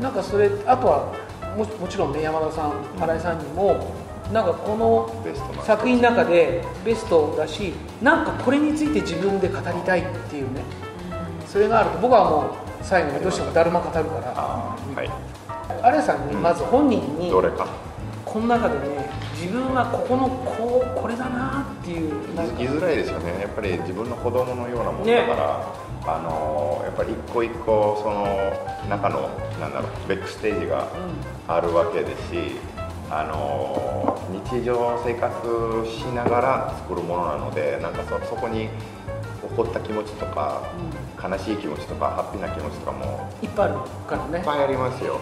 [0.00, 1.14] なんかそれあとは
[1.56, 3.94] ももちろんね山田さん新井さんにも
[4.32, 5.10] なんかこの
[5.64, 10.62] 作品の中でベストだしなんかこれについて自分で語りたいっていうね
[11.46, 15.10] それがあると僕はもう最後にどうしてもだるま語るからあはい。
[15.82, 17.68] 新井さんにまず本人にどれか。
[18.24, 23.40] この中でね自分はここのこうこれだなっていうな言いづらいですよね。
[23.40, 25.72] やっぱり自分の子供のようなものだから、
[26.06, 28.26] あのやっぱり一個一個その
[28.88, 30.88] 中のなんだろうベックステージが
[31.46, 32.56] あるわけですし、
[33.10, 34.18] あの
[34.50, 35.32] 日常生活
[35.88, 38.68] しながら作るものなのでなんかそそこに
[39.56, 40.60] 怒った気持ちとか、
[41.22, 43.74] 悲しい気持ちとかハッピーな気持ちとかもいっぱいある
[44.08, 44.38] からね。
[44.38, 45.20] いっぱいありますよ。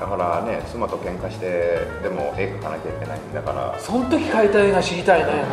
[0.00, 3.78] だからね妻と喧嘩してでも絵描かなきゃいけないんだから。
[3.78, 5.48] その時描いた絵が知りたいねなんか。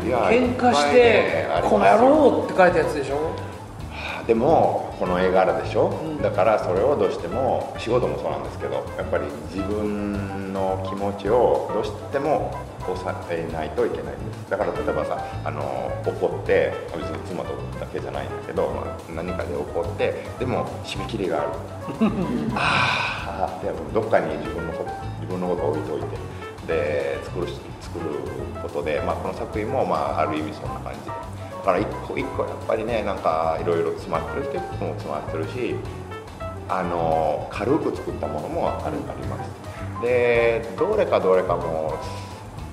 [0.30, 3.30] 喧嘩してねあ「この野郎!」って書いたやつでしょ？
[4.26, 6.20] でもこの絵柄でしょ、ん。
[6.20, 12.52] だからそれをどうしても仕事もそうなんですけどやっぱり自分の気持ちをどうしても
[12.84, 14.50] 抑えないといけないんです。
[14.50, 15.60] だから例えばさあの
[16.04, 21.48] 怒って別に妻とだけじゃないんだけど、まあ、何かで怒ってでも締め切りがある。
[22.54, 26.06] ああでもどっかに自分のこと自分のことを置いておいて
[26.66, 28.06] で作るし作る
[28.60, 31.06] ことで、まあ、この作品も、まあ、ある意味そんな感じで。
[31.10, 31.14] だ
[31.68, 35.74] から一個一個やっぱりねなんかいろいろ詰まってるっていうことも詰まってるし
[36.68, 39.50] あの軽く作ったものもあるあります。
[40.00, 41.98] でどれかどれかも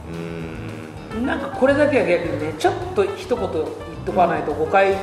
[0.09, 1.25] うーん。
[1.25, 3.65] なんかこれだけは逆にねちょっと一言言っ
[4.05, 4.95] とかないと誤解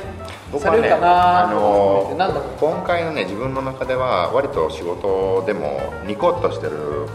[0.59, 7.07] されるかあなと思っの今回のね自分の中では割と仕事でもニコッとしてる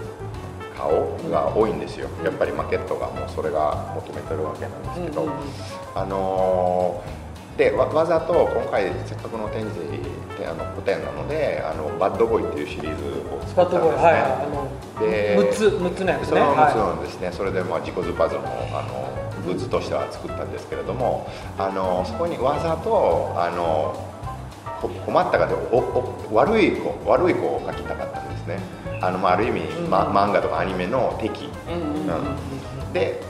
[0.78, 2.08] 顔が多いんですよ。
[2.24, 5.28] やっぱりマーケットがもうそれが求めてるわけなんですけど、
[5.94, 9.80] あのーでわわざと今回せっかくの展示
[10.38, 14.68] てあの個展なのであのバッドボーイっていうシリーズを作ったんですね、はいあの
[15.00, 23.94] で6つ6つのやつそのもちねはろんですね、それでまあ自己ズパズルのあのグッズとしては作ったんですけれどもあのそこにわざとあの
[24.80, 25.78] こ困った方お
[26.30, 28.58] お悪い子悪い子を描きたかったんですね
[29.00, 29.90] あの、まあ、ある意味、うん。
[29.90, 33.20] ま漫画とかアニメの敵、いうんで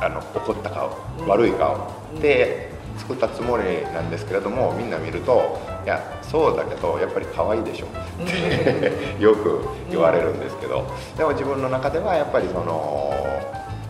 [0.00, 1.26] あの怒った顔、うん。
[1.26, 1.90] 悪い顔。
[2.14, 2.20] うん。
[2.20, 7.86] で作ったつもりなんですけれどもみんな見るといやそうだけどやっぱり可愛いでしょ。
[7.86, 7.88] っ
[8.26, 10.84] てよく言われるんですけど。
[11.16, 13.14] でも自分の中ではやっぱりその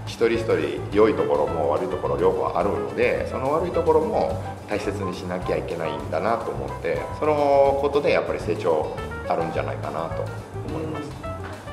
[0.06, 8.96] 一人一人良いところも悪いところ両方あるのでその悪いところも大切にしなきゃいけないんだなと思ってそのことでやっぱり成長
[9.28, 10.24] あるんじゃないかなと
[10.68, 11.10] 思います。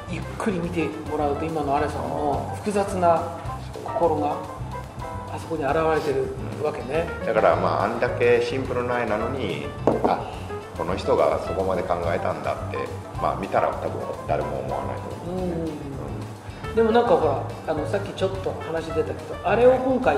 [0.09, 3.21] ゆっくり見てもらうと今のアレさんの複雑な
[3.83, 4.37] 心が
[5.33, 6.27] あそこに現れてる
[6.63, 9.65] わけね、だからまああんだけシンプルな絵なのに
[10.03, 10.31] あ
[10.77, 12.77] この人がそこまで考えたんだって
[13.21, 15.69] まあ見たら多分誰も思わないと思う、
[16.69, 16.75] うん。
[16.75, 20.17] でもなんかほらあのさっきちょっと話出たけどあれを今回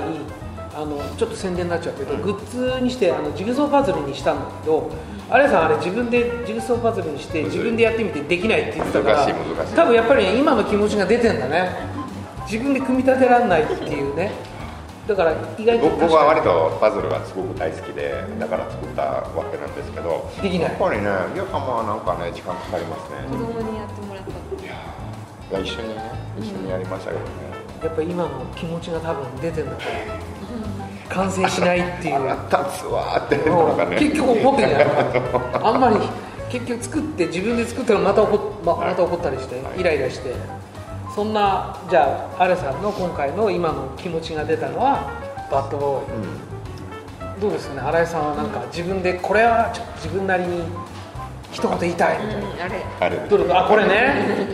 [0.74, 4.90] あのちょっと宣伝になっちゃうけど、グッズにしてあのジグソーパズルにしたんだけど
[5.30, 9.74] アレさんあれ自分でジグソーパズルにして自分でやってみてできないって言ってたから難しい難しい。
[9.74, 11.70] 多分やっぱりね今の気持ちが出てんだね。
[12.50, 14.32] 自分で組み立てられないっていうね。
[15.06, 20.70] だから意外と僕僕は割とパズルがすごく大好きでだから作ったわけなんですけどできない。
[20.70, 23.28] やっぱりねゆうさんはなんかね時間かかりますね。
[23.28, 24.30] 子供にやってもらった。
[24.32, 24.72] いや
[25.50, 27.30] いや一緒にね一緒にやりましたけどね、
[27.84, 30.27] やっぱり今の気持ちが多分出てるんだと思う
[31.08, 32.28] 完成しないっていう。
[32.50, 33.36] 立つわーって
[33.98, 34.86] 結局怒ってんじゃない。
[35.62, 35.96] あんまり
[36.50, 39.80] 結局作って自分で作ったらまた怒っままた怒ったりしてはい。
[39.80, 40.34] イライラして。
[41.14, 45.10] そんなじゃあアレさんの今回の今の気持ちが出たのは
[45.50, 46.02] バッドボー
[47.36, 47.40] イ。
[47.40, 47.80] どうですかね？
[47.80, 50.62] 新井さんはなんか自分でこれはちょっと自分なりに
[51.50, 52.48] 一言言いたいみたいな。
[52.48, 54.48] うんあれあれどれあこれね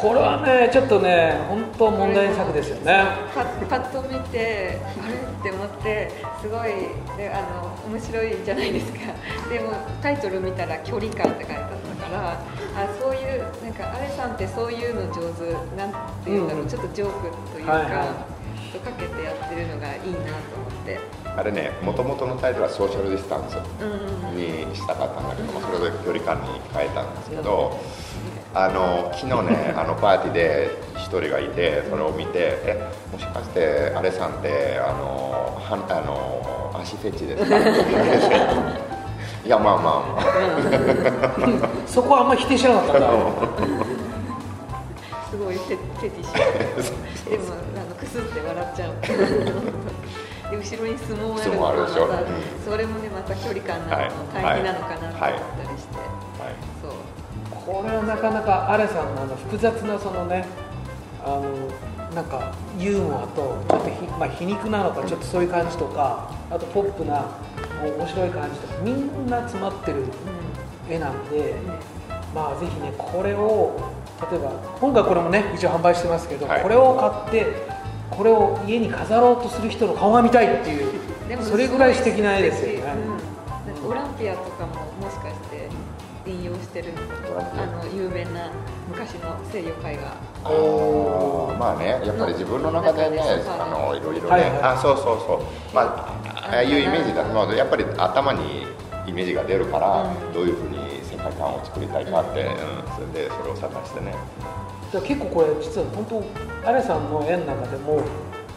[0.00, 3.04] これはねちょっとね本当問題作ですよね。
[3.34, 6.70] パッパッと見てあれって思ってすごい
[7.16, 8.98] であの面白いじゃないですか。
[9.48, 12.36] でもタイトル見たら「距離感」って書いてあったからあ
[13.00, 15.92] そういうなんかアレさんってそういうの上手なん
[16.24, 16.68] ていうんだろう、うん。
[16.68, 17.92] ちょっとジョークというか、はいはい。
[18.72, 21.24] とかけてやってるのがいいなと思って。
[21.36, 23.54] あれねもともとのタイトルはソーシャルディスタンス
[24.36, 27.76] にしたかったんだけどもそれで距離感に変えたんですけど
[28.54, 32.32] あの昨日ね あのパーティーで一人がいてそれを見て
[32.64, 37.56] えもしかしてあれさんってあのはあの足フェチですか？
[39.44, 41.68] いやまあまあまあ。
[41.86, 43.08] そこはあんまり否定しなかったんだ
[45.30, 47.44] すごいフェフェティッシュでも
[47.76, 48.90] あのクスって笑っちゃう。
[50.50, 52.28] で後ろに相撲あるでしょまたうん
[52.64, 56.03] それもねまた距離感なのはいなのかなと思ったりして、はい
[57.66, 60.44] これはなかなかアレさんのあの複雑なそのね
[61.24, 61.68] あの
[62.14, 67.26] なんかユーモアとちょっとひ、まあ、皮肉なのかちょっとそういう感じとかあとポップな
[67.82, 70.04] 面白い感じとかみんな詰まってる
[70.88, 71.54] 絵なんで、
[72.34, 73.94] まあぜひねこれを
[74.30, 74.50] 例えば
[74.80, 76.62] 今回これもね一応販売してますけど、はい。
[76.62, 77.46] これを買って
[78.10, 80.92] これを家に飾ろうとする人の顔が見たいっていう
[81.42, 82.82] それぐらい素敵な絵ですよね、
[83.92, 85.03] ランピアとかも
[86.74, 86.92] 引用してる
[87.38, 88.50] あの有名な
[88.88, 91.56] 昔の西洋絵画あー。
[91.56, 94.62] まあねやっぱり自分の中でねあのいろいろね、はいはい。
[94.62, 95.74] あそうそうそう。
[95.74, 98.66] まあああいうイメージだとやっぱり頭に
[99.06, 100.32] イメージが出るから、うん。
[100.32, 102.56] どういうふうに世界観を作りたいかって、うん、
[102.94, 104.14] それでそれを探してね。
[104.92, 106.22] 結構これ実は本
[106.62, 108.00] 当アレさんの絵の中でも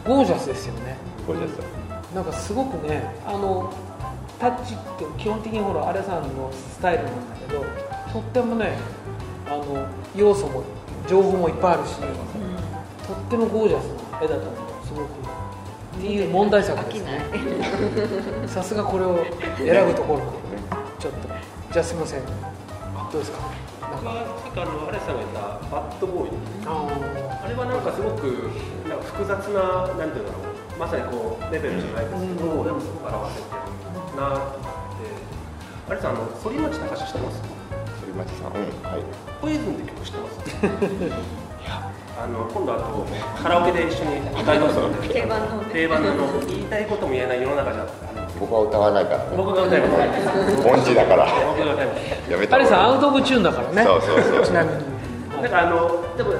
[0.06, 0.96] ゴージャスですよね。
[1.26, 2.14] ゴージャス。
[2.14, 3.72] なんかすごくねあの
[4.38, 7.64] タッチって基本的にほらアレさんのスタイルなんだけど
[8.12, 8.76] とってもね
[9.46, 10.64] あの要素も
[11.08, 12.04] 情報もいっぱいあるし、と
[13.14, 15.04] ってもゴージャスな絵だと思うすごく。
[15.98, 17.24] っていう問題作ですね。
[18.46, 19.24] さすがこれを
[19.56, 20.20] 選ぶところ
[20.98, 21.28] ちょっと。
[21.72, 22.22] じゃあすみません。
[22.24, 23.38] どうですか？
[23.80, 25.40] なんか僕はさっきあのアレさんが言った
[25.70, 26.30] バッドボーイ。
[26.66, 26.86] あ
[27.44, 28.50] あれはなんかすごく
[28.86, 30.38] なんか複雑ななんていうんだろ
[30.76, 32.64] うまさにこうレベルじゃないですけど、うん。
[32.64, 33.56] でもすごく表せてる
[34.20, 34.60] なって。
[34.60, 35.08] 思って
[35.88, 37.57] アレさんあの反町隆史知ってます？
[38.18, 39.02] 反町さんうんはい。
[39.40, 40.38] ポイズンって曲知ってます。
[42.18, 43.06] あの今度あと
[43.40, 45.70] カラオケで一緒に歌いますので定番のね。
[45.72, 46.10] 定番の。
[46.48, 47.86] 言いたいことも言えない世の中じゃ
[48.40, 49.24] 僕は歌わないからね。
[49.36, 50.68] 僕が歌います。
[50.68, 51.26] 凡人だから。
[51.46, 52.30] 僕が歌います。
[52.30, 53.84] やめたアレさんアウトト・オブ・チューンだからね。
[53.84, 56.32] そうそうそうちなみに、だからあのでも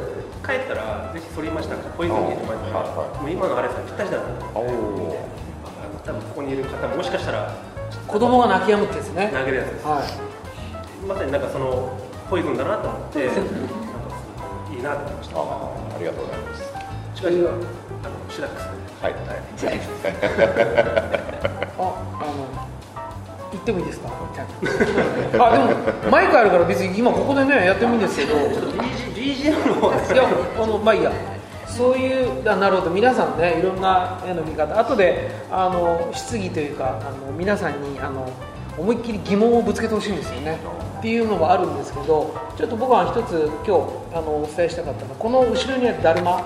[0.45, 3.23] 帰ったらぜひ反町隆史ポイズンに入れてもらっいはい。
[3.23, 5.17] もう今のアレさんぴったしだなとおお
[6.05, 7.53] 多分ここにいる方ももしかしたら
[8.07, 9.31] 子供が泣き止むってやつね。
[9.33, 9.87] 投げるやつです。
[9.87, 10.28] はい
[11.07, 13.41] まさになんかそのポイズンだなと思ってなんか
[14.75, 15.45] いいなと思いましたああ
[15.97, 16.73] ありがとうございます。
[17.15, 17.59] 近々あの
[18.31, 18.65] シラックス。
[19.03, 19.15] はい。
[21.79, 22.47] あ、あの
[23.53, 24.09] 言ってもいいですか？
[25.47, 25.59] あ、で
[26.05, 28.35] もマイクあるから別に今ここでねやってもいいんですけど。
[29.15, 30.25] BGM のいや
[30.63, 31.11] あのまあいいや。
[31.67, 34.79] そういうあなるほど皆さんねいろんな絵の見方。
[34.79, 38.29] 後であの質疑というかあの皆さんにあの
[38.79, 40.59] 思いっきり疑問をぶつけてほしいんですよね。
[40.99, 46.43] っていうのもあるんですけどちょっと僕は一つ今日あのお伝えしたかったのはこの後ろにあるだるま。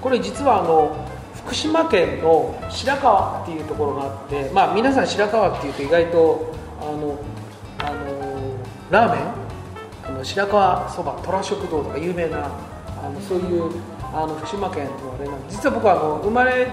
[0.00, 0.94] これ実はあの
[1.34, 7.18] 福島県の白川っていうところがあってまあ皆さん白川っていうと意外とあの
[7.78, 8.54] あの
[8.90, 9.46] ラーメン？
[10.04, 12.46] あの白川そば虎食堂とか有名な
[13.02, 13.72] あのそういう
[14.14, 15.56] あの福島県のあれなんです。
[15.56, 16.68] 実は僕はあの生まれ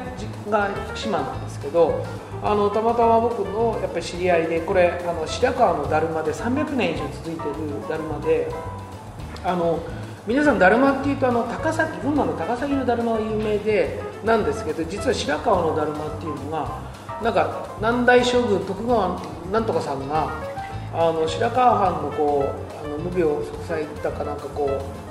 [0.50, 2.06] が福島なんですけど
[2.46, 8.52] あのたまたま僕のやっぱり知り合いでこれあの白川のだるまで300年以上続いてるだるまで
[9.46, 9.80] あの
[10.28, 16.82] 皆さんだるまっていうとあの高崎群馬の高崎のだるまが有名でなんですけど実は白川のだるまっていうのが
[17.22, 19.22] なんか南大将軍徳川
[19.52, 20.30] なんとかさんが
[20.94, 24.66] あの白川藩のこうあの無病息災だかなんかこ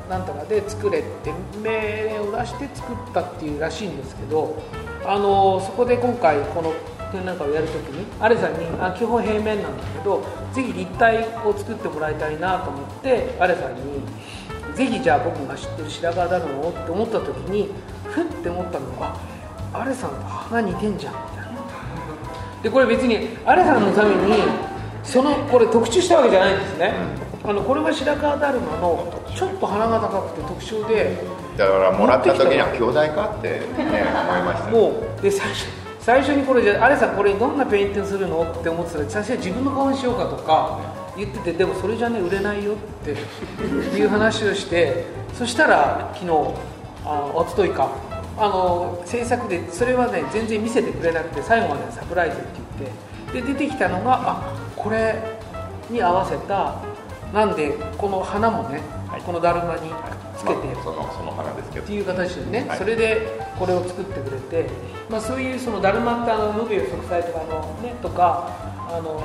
[0.06, 4.62] うなんとかで作れって命令を出して作ったっていうらしいんですけど
[5.06, 6.74] あのそこで今回この
[7.12, 13.82] 展覧会をやるときにアレさんにあ基本平面なんだけどぜひ立体を作ってもらいたいなと思ってアレさんに
[14.74, 17.70] ぜひじゃあ僕が知ってる白川だろうって思った時に
[18.04, 19.14] ふって思ったのが
[19.74, 21.52] アレさんと鼻似てんじゃんみたいな。
[22.62, 24.34] でこれ別にアレさんのために
[25.02, 26.94] そのこれ特注したわけじゃないんですね、
[27.44, 31.18] あのこれは白川だるまのちょっと鼻が高くて特徴で
[31.56, 34.70] だからもらった時には兄弟かってね思いました。
[34.70, 40.80] よもうで最初最初にこれじゃあアレさんこれどんなペインティングするのって思ってたら最初は自分の顔にしようかとか
[41.16, 43.12] 言っててでもそれじゃね売れないよって
[43.96, 46.32] いう話をして そしたら昨日
[47.04, 47.88] あおとといか
[48.36, 52.46] あの制作でそれはね全然見せてくれなくて最後までサプライズって
[53.32, 54.42] 言ってで出てきたのがあ
[54.74, 55.16] これ
[55.88, 56.74] に合わせた
[57.32, 59.22] なんでこの花もね、はい。
[59.22, 59.90] このだるまに
[60.42, 61.84] つけて、まあそのその花ですけど。
[61.84, 62.78] っていう形でね、はい。
[62.78, 64.68] それでこれを作ってくれて、
[65.08, 68.50] まあ、そういうそのだるまってあの無病息災とかあの、ね、とか
[68.88, 69.22] あの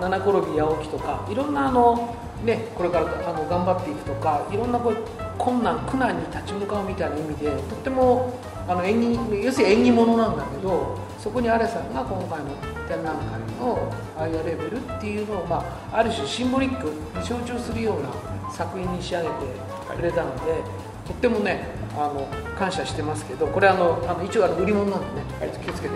[0.00, 2.14] 七転び八起きとかいろんなあの、
[2.44, 4.96] ね、これからあの頑張っていくとかいろんなこう
[5.38, 8.38] 困難苦難に立ち向かうみたいな意味でとっても
[8.68, 12.50] あの演技要するに演技ものなんだけどそこにアレさんが今回の
[12.86, 18.08] 展覧会のアイアレベルっていうのを、まあ、ある種シンボリックに象徴するような
[18.52, 19.34] 作品に仕上げて
[19.94, 20.62] くれたので、
[21.06, 21.64] とってもね
[21.94, 22.28] あの
[22.58, 25.94] 感謝してますけどこれあのあの一応あの売り物なんでね、気をつけて、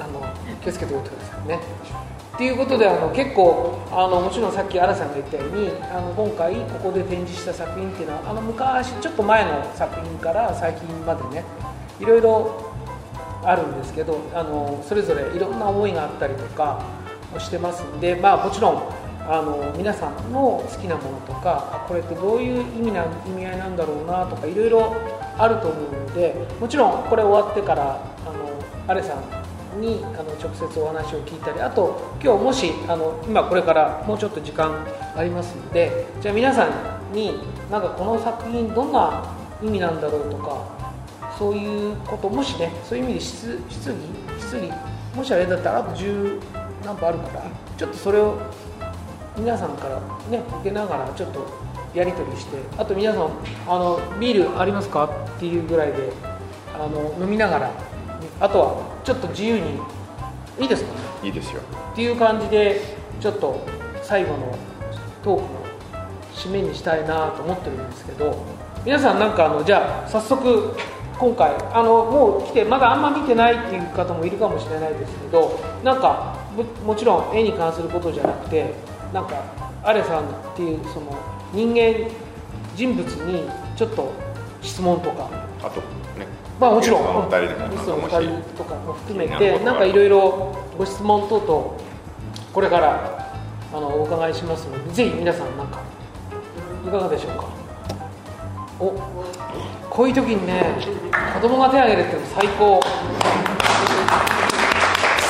[0.00, 1.58] あの気をつけておいてくださいね。
[2.36, 11.44] っていうことであの結構あのもちろんさっき新さんが言ったようにあの今回ここで展示した作品っていうのはあの昔ちょっと前の作品から最近までね
[11.98, 12.74] いろいろ
[13.42, 16.84] あるんですけどあのそれぞれいろんな思いがあったりとか
[17.38, 18.82] してますんでまあもちろん
[19.28, 24.94] あの皆さんの好きなものとかこれってどういう意味な意味合いなんだろうなとかいろいろ
[25.36, 37.34] あると思うのでもちろんこれ終わってからあのアレさんにあの直接お話を聞いたりあと今日もしあの今これからもうちょっと時間ありますのでじゃあ皆さんに
[37.70, 39.24] なんかこの作品どんな
[39.62, 40.76] 意味なんだろうとか
[41.38, 43.96] そういうこともしねそういう意味で質質疑
[44.38, 44.72] 質疑
[45.14, 46.40] もしあれだったらあと10
[46.84, 47.42] 何歩あるから
[47.76, 48.38] ちょっとそれを
[49.36, 51.46] 皆さんからね受けながらちょっと
[51.94, 53.30] やり取りしてあと皆さん
[53.66, 55.04] あのビールありますか
[55.36, 56.12] っていうぐらいで
[56.74, 57.70] あの飲みながら
[58.40, 59.80] あとはちょっと自由に
[60.60, 60.98] いいですかね？
[61.24, 61.60] いいですよ。
[61.92, 62.80] っていう感じで
[63.20, 63.60] ちょっと
[64.02, 64.54] 最後の
[65.22, 65.48] トークの
[66.34, 68.44] 締めにしたいなと思ってるんですけど
[68.84, 70.74] 皆さんなんかあのじゃあ早速
[71.18, 78.74] 今回あのもう来てまだあんま見てないっていう方もいるかもしれないですけどなんかももちろん絵に関することじゃなくて
[79.12, 79.42] なんか
[79.82, 81.16] アレさんっていうその
[81.52, 82.10] 人間
[82.74, 84.12] 人物にちょっと
[84.62, 85.28] 質問とか。
[85.62, 85.80] あと
[86.18, 86.26] ね
[86.60, 91.76] まあもちろん、お二人とかも含めてなんかいろいろご質問等々
[92.52, 93.34] これから
[93.74, 95.82] あのお伺いしますのでぜひ皆さんなんか
[96.86, 97.44] いかがでしょうか？
[98.80, 98.92] お
[99.90, 100.76] こういう時にね
[101.34, 102.80] 子供が手を挙げるっていうの最高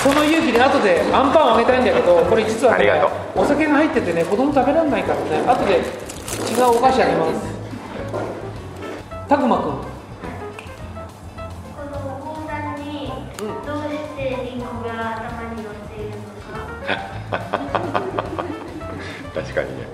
[0.06, 2.88] その勇気で後でアンパンをあげたいんだけどこれ実はね
[3.34, 5.38] お酒が入っててね子供食べられないからね。
[5.44, 7.42] 後で違うお菓子あげます。
[9.28, 9.64] たくまくん。
[9.64, 9.78] こ
[11.90, 12.78] のお坊さん。
[12.78, 13.10] に
[13.66, 17.42] どうしてリンゴが頭に乗っているのか、
[19.34, 19.86] 確かにね。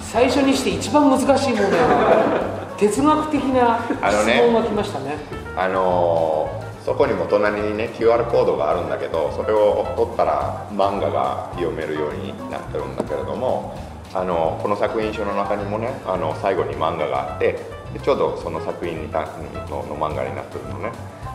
[0.00, 1.70] 最初にして一番難しい問題
[2.78, 3.78] 哲学的な
[4.10, 5.16] 質問が来ましたね
[5.56, 13.74] あのーそこにも隣にね QR コードがあるんだけどそれを取ったら漫画が読めるようになってるんだけれども
[14.12, 17.58] あのこの作品集の中にもねあの最後に漫画があって
[17.94, 20.92] でちょうどその作品にたのの漫画になってるのね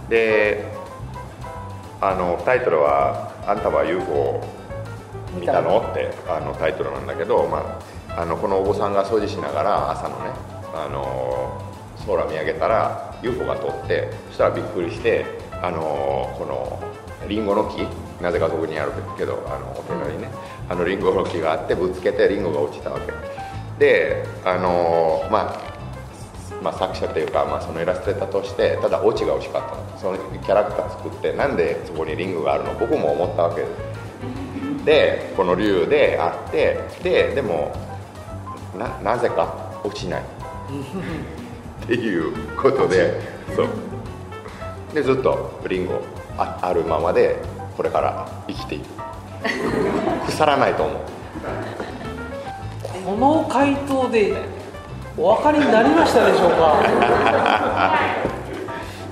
[0.08, 0.72] で
[2.00, 4.44] あのタイトルは「あんたは UFO を
[5.34, 7.82] 見たの?」ってあのタイトルなんだけど、ま
[8.16, 10.32] あ、あのこのお坊さんが掃除しながら朝のね
[10.76, 11.69] あの
[12.16, 15.26] 空見上げたら UFO が通ってそしたらびっくりして
[15.62, 17.86] あのこのリンゴの木
[18.24, 20.30] なぜかそこにあるけどあのお寺にね
[20.68, 23.12] あのリンゴの木があってぶつけてリンゴが落ちたわけ。
[23.80, 25.70] であのまあ
[26.62, 32.78] まあ、作者というか、まあ、そのイラストレーターとしてただオチが欲しかったそのキャラクター作ってなんでそこにリンゴがあるの？
[32.78, 33.62] 僕も思ったわけ。
[33.62, 37.74] ですでこの竜であってででも
[38.78, 40.24] ななぜか落ちない。
[41.84, 43.20] っていうことで
[43.56, 43.68] そう。
[44.94, 46.02] でずっとリンゴ
[46.38, 47.38] ああるままで
[47.78, 48.86] これから生きていく。
[50.28, 50.98] 腐らないと思う。
[53.06, 54.34] この回答で
[55.18, 56.76] お分かりになりましたでしょうか？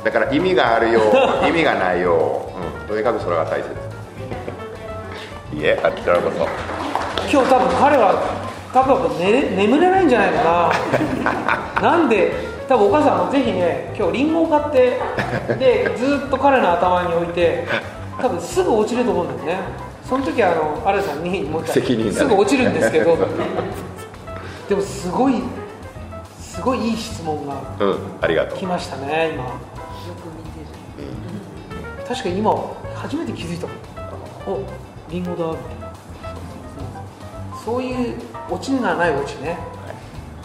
[0.04, 1.02] だから意味があるよ
[1.48, 2.50] 意味がないよ、
[2.82, 2.86] う。
[2.86, 3.70] ん、とにかくそれが大切。
[5.54, 6.48] いえあちらこそ。
[7.32, 8.22] 今日多分彼は
[8.74, 10.72] 多分寝眠れないんじゃないか
[11.82, 11.82] な。
[11.82, 12.34] なんで
[12.68, 15.00] 多分お母さんもぜひね今日リンゴを買って
[15.58, 17.66] でずっと彼の頭に置いて
[18.22, 19.64] 多分すぐ落ちると思うんだよね。
[20.08, 22.18] その時はあのアレさんにもう一回責任だね。
[22.18, 23.18] すぐ落ちるんですけど。
[24.70, 25.42] でもすごい
[26.40, 28.58] すごいいい質問がうんありがとう。
[28.58, 29.44] 来ましたね今。
[29.44, 31.04] よく見て
[32.02, 32.56] る確かに今
[32.96, 33.68] 初めて気づいた
[34.50, 34.60] お
[35.10, 35.92] リンゴだみたいな。
[37.64, 38.16] そういう
[38.50, 39.58] オチがないオチね。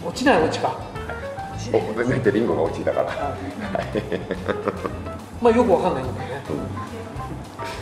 [0.04, 0.74] 落ちないオチか
[1.70, 3.36] お全然リンゴが落ちたから。
[5.40, 6.42] まあよくわかんないんだよね。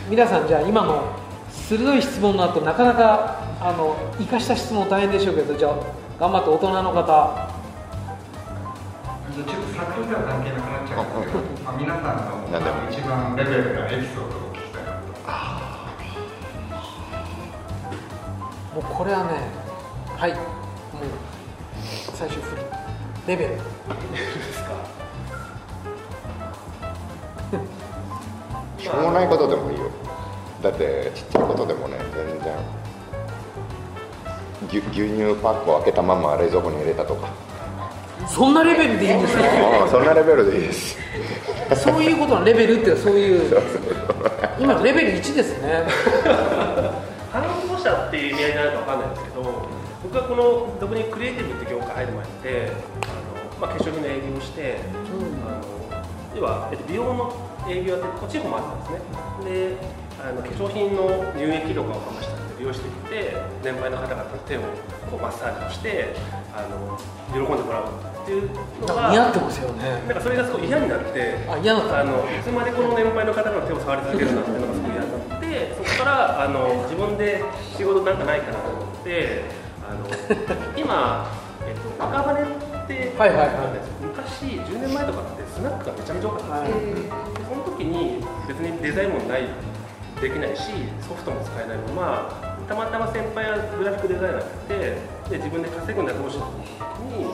[0.09, 1.03] 皆さんじゃあ今の
[1.49, 5.75] 鋭い質問の後なかなかあの生かした質問大変でしょうけどじゃあ
[6.19, 7.51] 頑張って大人の方。
[9.31, 15.07] ちょっと作品とは関係なくなっちゃうんですけど、まあ、皆さんの一番レベルなエピソードを聞きたいなと。
[18.75, 19.49] もうこれはね
[20.17, 20.33] はい。
[20.33, 20.41] もう
[22.13, 22.61] 最初振り
[23.27, 23.51] レベル。
[28.81, 29.85] しょうもないことでもいいよ。
[30.63, 32.53] だってちっちゃいことでもね全然。
[34.69, 37.27] 牛牛乳パックを開けたまま冷蔵庫に入れたとか。
[38.27, 39.43] そんなレベルでいいんですか？
[39.81, 40.97] ああそんなレベルでいいです。
[41.75, 43.57] そういうことのレベルってそういう。
[44.59, 45.83] 今レベル1ですね。
[47.31, 49.41] 反応者っていう意味合いになるかわかんないんですけど
[50.03, 52.71] 僕はこの特にクリエイティブって業界入る前って
[53.05, 54.77] あの、まあ、化粧品の営業をして、
[55.45, 57.29] あの要は、えっと、美容の
[57.69, 58.99] 営業やってこっちの方もあったんで
[59.45, 59.77] すね。
[59.77, 64.61] であの化粧品の乳液とかを話したんで美容師で行って年配の方々の手を
[65.09, 66.13] こうマッサージをして
[66.53, 66.97] あの
[67.33, 68.49] 喜んでもらうっていう
[68.81, 70.01] のがってますよね。
[70.05, 72.01] なんかそれがすごい嫌になってあ嫌だった。
[72.01, 77.43] あのいつまでこの年配の方の手を触り続けるんだっていうのがすごい嫌になってそこからあの自分で
[77.77, 79.60] 仕事なんかないかなと思って
[79.91, 80.07] あの
[80.79, 81.27] 今、
[81.67, 83.91] えっと、赤羽って、はいはいはい。
[83.99, 89.49] 昔10年前とかってスナックがめちゃめちゃ多かったんですよ、えでその時に別にデザインもない
[90.21, 90.71] できないし
[91.03, 94.97] ソフトも使えないままたまたま先輩はグラフィックデザイナーで
[95.29, 97.25] で自分で稼ぐんだどうしようと思った時に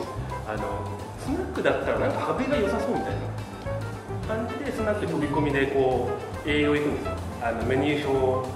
[0.48, 0.88] あの
[1.20, 6.10] スナックだったらなんか羽が良さそうみたいな感じでスナック飛び込みでこ
[6.46, 7.12] う営業行くんですよ。
[7.44, 8.50] あのメニュー表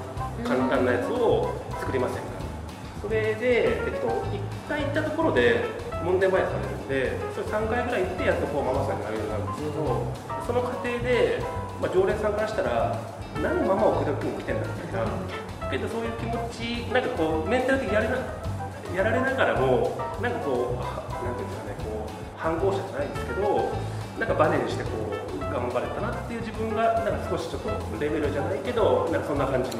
[0.43, 2.30] 簡単なやつを作りませんか
[3.02, 5.66] それで、えっと、1回行ったところで
[6.04, 10.14] 門前前されるんでそれ3回ぐらい行ってやっとこうママさんになれるようになるんですけど
[10.45, 11.41] その過程で、
[11.82, 12.99] まあ、常連さんからしたら
[13.41, 18.18] 何ママを口説きに来てんだみたいなけどそういう気持ちなんかこうメンタル的にやれな
[18.93, 23.72] やられながらもなんかこうはなんていうんですかねこう反抗者じゃないんですけど
[24.20, 29.80] なんかバネにしてこう頑張れたなっていう自分がなんか少しちょっとレベルじゃないけどなんかそんな感じに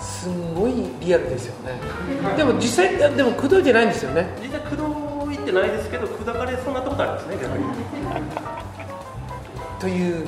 [0.00, 1.80] すんごいリアルですよね。
[2.36, 4.28] でも実際でも口説いてないんですよね。
[4.42, 4.82] 実際口説
[5.42, 7.64] いてないですけど口説かれそうなったことありますね逆に。
[9.80, 10.26] という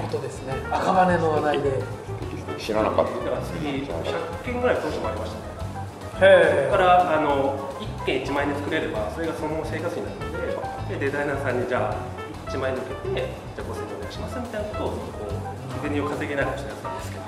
[0.00, 0.54] ことですね。
[0.70, 1.82] 赤羽の話題で。
[2.58, 3.92] 知らなかっだから次100
[4.44, 5.48] 件ぐらい当初もありましたね。
[6.20, 7.70] へそこからあの
[8.02, 10.38] 1件1万円で作れればそれがその生活費になるの
[10.90, 11.96] ででデザイナーさんにじゃあ
[12.50, 14.96] 1万円抜けてじゃあ5000円お願いしますみたいなことをこ
[15.30, 15.34] う
[15.86, 17.24] 日銭を稼げなくしたやつなんですけど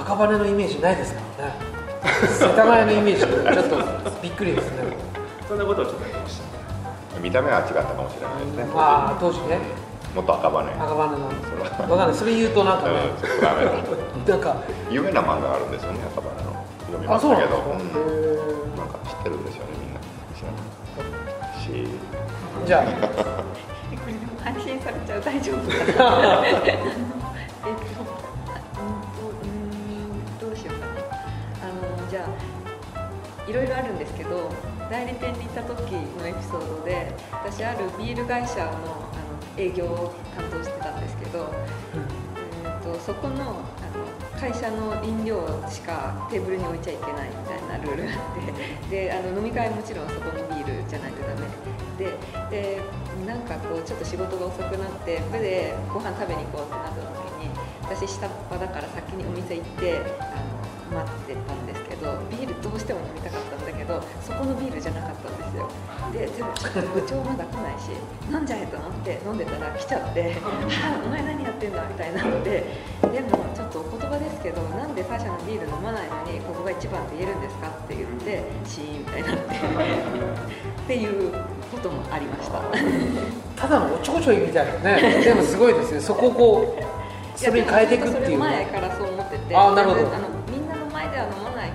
[0.00, 1.54] 赤羽のイメージないですからね。
[2.38, 3.28] 世田谷のイメージちょ
[3.62, 3.76] っと
[4.22, 4.82] びっくりですね。
[5.48, 6.44] そんなことをちょっとやってました。
[7.16, 8.72] た見た目は違ったかもしれないですね。
[8.74, 9.58] ああ当時ね。
[10.14, 10.62] もっと赤羽。
[10.62, 11.26] うん赤羽の。
[11.90, 12.16] わかんない。
[12.16, 12.94] それ言うとなんかね。
[13.20, 13.72] ちょっとダメだ。
[13.72, 14.56] なんか。
[14.90, 16.64] 有名な漫画があるんですよね赤羽の。
[16.86, 18.06] 読みまあしたけそうなんですかどうん
[18.76, 20.00] へなんか知ってるんですよねみんな。
[20.38, 22.84] 知らないしーじゃあ。
[22.84, 25.20] これでも配信されちゃう。
[25.22, 25.58] 大丈夫
[33.48, 34.50] いろいろあるんですけど
[34.90, 35.80] 代理店に行った時
[36.20, 41.50] のエピソードで私あるビール会社のあの営業を担当してたんですけど、
[42.64, 51.48] えー、とそこのあの会社の飲料しかテーブルに置いちゃいけないみたいなルールがあってであの飲み会もちろんそこのビールじゃないとダメ。
[51.98, 52.14] で
[52.50, 52.80] で
[53.26, 57.50] なんかこうちょっと仕事が遅くなって部でご飯食べに行こうってなった時に
[57.82, 61.87] 私下っ端だから先にお店行ってあの待ってたんですけど
[62.30, 65.68] ビールどうしても飲みたかったんだけどどそこのビールじゃなかったんですよ。
[66.12, 67.88] ででもちょっと部長まだ来ないし
[68.30, 72.64] 飲んじゃえと思って飲んでたら来ちゃって「あお前何やってんだ」みたいなので
[73.00, 81.32] でもちょっとお言葉ですけどなんで他社のビール飲まないのにここが一番って言えるんですかって言ってシーンみたいになってっていう
[81.72, 82.60] こともありました。
[83.56, 85.22] ただのおちょこちょいみたいなね。
[85.24, 89.56] でもすごいですねそこをこうそれに変えていくっていうそれ前ねからそう思ってて。
[89.56, 90.37] あーなるほど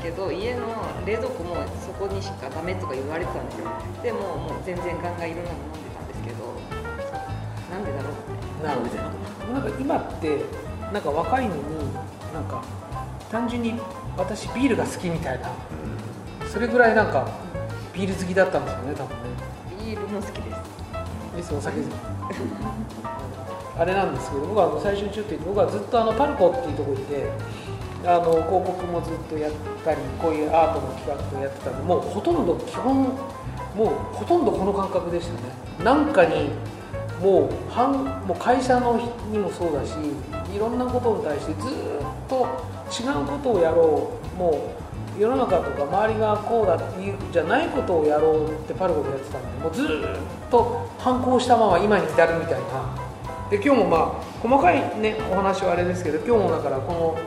[0.03, 0.67] けど家の
[1.05, 3.71] 冷蔵庫もそこにしかダメとか言われてたんですよ。
[4.03, 6.43] でももう全然ガンガンいろんなの飲んでたんですけど。
[7.71, 8.11] なんでだろう。
[8.11, 9.53] ってなるほど。
[9.53, 10.41] なんか今って
[10.91, 11.61] なんか若いのに
[12.33, 12.61] なんか
[13.31, 13.79] 単純に
[14.17, 15.49] 私ビールが好きみたいな。
[16.51, 17.27] それぐらいなんか
[17.93, 19.23] ビール好きだったんですよね多分ね。
[19.85, 20.73] ビールも好きです。
[21.35, 21.93] ですお酒好き
[23.79, 27.27] あれなんですけど僕は最初にちょっと言って僕はずっとあのパルコっていうところにいて
[28.05, 29.51] あの広告もずっとやっ
[29.83, 33.03] たりこういうアートの企画をやってたんでもうほとんど基本
[33.75, 35.39] もうほとんどこの感覚でしたね。
[35.83, 36.49] なんかに
[37.21, 38.99] もう半もう会社の
[39.31, 39.93] にもそうだし
[40.53, 41.71] いろんなことに対してずっ
[42.27, 42.47] と
[42.91, 44.75] 違うことをやろうも
[45.17, 53.03] う世の中とか周りがこうだっていうじゃないことをやろうってパルコでやってたんでもうずっと反抗したまま今に至るみたいな。
[53.49, 54.05] で今日もまあ
[54.41, 57.17] 細かいねお話はあれですけど今日もだからこの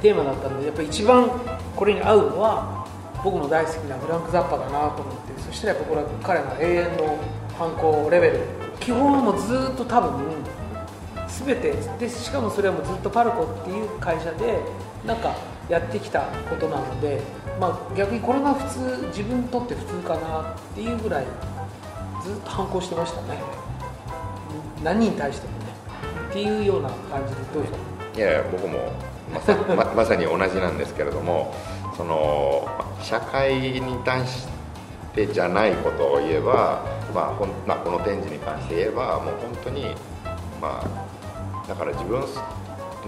[0.00, 1.30] テーマだったのでやっぱり一番
[1.76, 2.86] これに合うのは
[3.24, 7.18] 僕の大好きなフランク・ザッパだなと思ってそしたらやっぱこれは彼の永遠の
[7.58, 8.40] 反抗レベル。
[8.78, 10.10] 基本はもうずっと多分
[11.26, 14.60] 全てでしかもそれはもうずっとパルコっていう会社で
[15.04, 15.34] なんか
[15.68, 17.20] やってきたことなので、
[17.60, 21.26] まあ、逆にこれが普通自分にとって普通かなっていうぐらい
[22.22, 23.38] ずっと反抗してましたね。
[24.82, 25.66] 何に対してもね。
[26.30, 27.74] っていうような感じでどうでしょ
[28.14, 28.78] ういやいや僕も
[29.32, 31.54] まさ ままさに同じなんですけれども
[31.96, 32.66] その
[33.02, 34.46] 社会に対し
[35.14, 36.82] てじゃないことを言えば、
[37.14, 39.94] まあほんまあ、この展示に関して言えばもう本当に
[40.60, 42.20] まあだから自分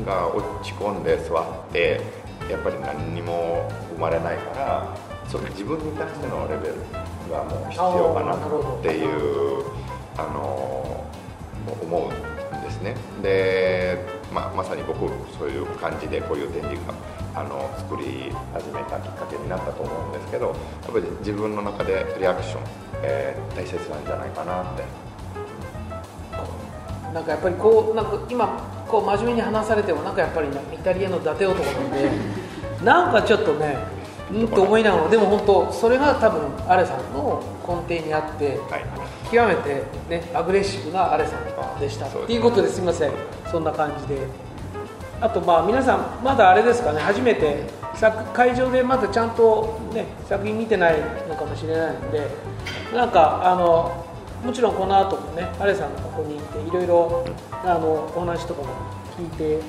[0.05, 2.01] が落ち込んで座って
[2.51, 4.87] やっぱり何にも生まれないから
[5.29, 6.75] その自分に対してのレベル
[7.31, 9.65] がもう必要かなっていう
[10.17, 11.05] あの
[11.83, 12.11] 思
[12.53, 12.95] うんですね。
[13.23, 15.01] で、まあ、まさに僕
[15.39, 16.95] そういう感じでこういう展示が
[17.35, 20.53] あの作り始めたきっかけになったと思うんですけどや
[20.91, 22.63] っぱり自分の中でリアクション、
[23.03, 25.11] えー大切なんじゃないかなって。
[27.13, 28.47] なんかやっぱりこうなんか今
[28.89, 32.11] こう真面目に話されてもなんかやっぱりイタリアの伊達男なんで
[32.85, 33.77] なんかちょっとね
[34.33, 38.85] うんと思いながらでも本当それが多分アレさんの根底にあってはい。
[39.31, 42.07] 極めてねアグレッシブなアレさんでした。
[42.07, 42.81] そうですっていうことです。
[42.81, 43.13] みません。
[43.51, 44.27] そんな感じで。
[45.21, 47.01] あとまあ皆さんまだあれですかね。
[47.01, 52.29] 初めて作会場でまだちゃんとね作品見てないのかもしれないので
[52.95, 54.07] なんかあの
[54.45, 57.25] もちろんこの後もねアレさんがここにいていろいろ
[57.65, 58.69] あのお話とかも
[59.19, 59.61] 聞いて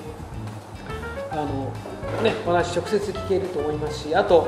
[1.31, 1.71] あの
[2.23, 4.47] ねお話直接聞けると思いますしあと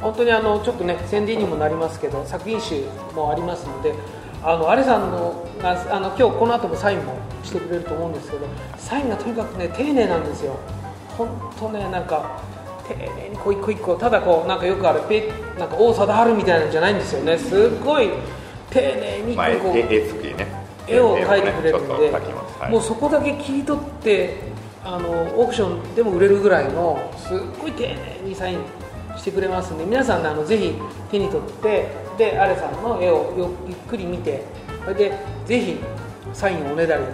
[0.00, 2.84] 本当にあのちょっとね宣伝にもなりますけど作品集
[3.14, 3.94] もありますので
[4.42, 8.46] あのアレさんのがあの今日この後もサインもしてくれると思うんですけど
[8.76, 10.58] サインがとにかくね丁寧なんですよ。
[11.16, 11.28] 本
[11.58, 12.40] 当ねなんか
[12.88, 17.38] 丁寧にこう一個一個ただこうなんかよくあるペなんか王貞治みたいなんじゃないんですよね。
[17.38, 18.10] すっごい
[18.70, 19.78] 丁寧にこう
[20.88, 22.10] 絵を描いてくれるんで、
[22.68, 24.51] もうそこだけ切り取って
[24.84, 28.58] あのオークションでも売れるぐらいのすっごい丁寧にサイン
[29.16, 30.74] してくれますんで皆さんねあのぜひ
[31.10, 34.44] 手に取ってでアレさんの絵をよゆっくり見て
[34.82, 35.78] それでぜひ
[36.32, 37.04] サインをおねだり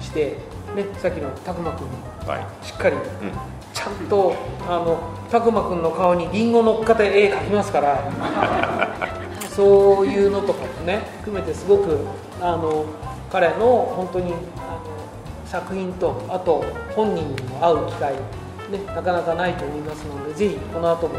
[0.00, 0.36] して、
[0.74, 1.94] ね、さっきの拓磨君に
[2.28, 2.66] はい。
[2.66, 3.02] しっかりうん。
[3.72, 4.34] ちゃんと
[4.68, 4.98] あの
[5.30, 8.10] 拓磨君の顔にリンゴ乗っかって絵描きますから
[9.54, 11.98] そういうのとかもね含めてすごく
[12.40, 12.84] あの
[13.30, 14.32] 彼の本当に
[15.46, 18.18] 作品とあと本人にも会う機会、ね、
[18.94, 21.14] なかなかないと思いますのでぜひこの後も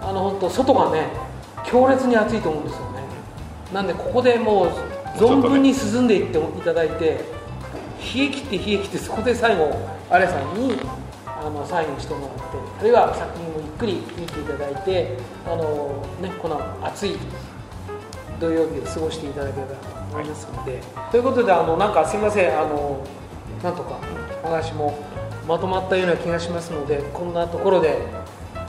[0.00, 1.06] あの本当外がね
[1.64, 3.02] 強烈に暑いと思うんですよね。
[3.72, 4.68] なんでここでもう
[5.18, 7.04] 存分に進んでいっていただいて
[8.14, 9.70] 冷え切って冷え切ってそこで最後
[10.10, 10.74] アレさんに
[11.26, 12.42] あのサインしてもらって
[12.80, 17.16] あるいは作品をゆっくり見ていただいてあの、ね、この暑い
[18.40, 23.04] 土曜日を過ごしていただければと思いますので、ということであのなんかすいませんあの
[23.62, 23.98] なんとか
[24.44, 24.98] お話も
[25.46, 27.98] まとまったような気がしますのでこんなところで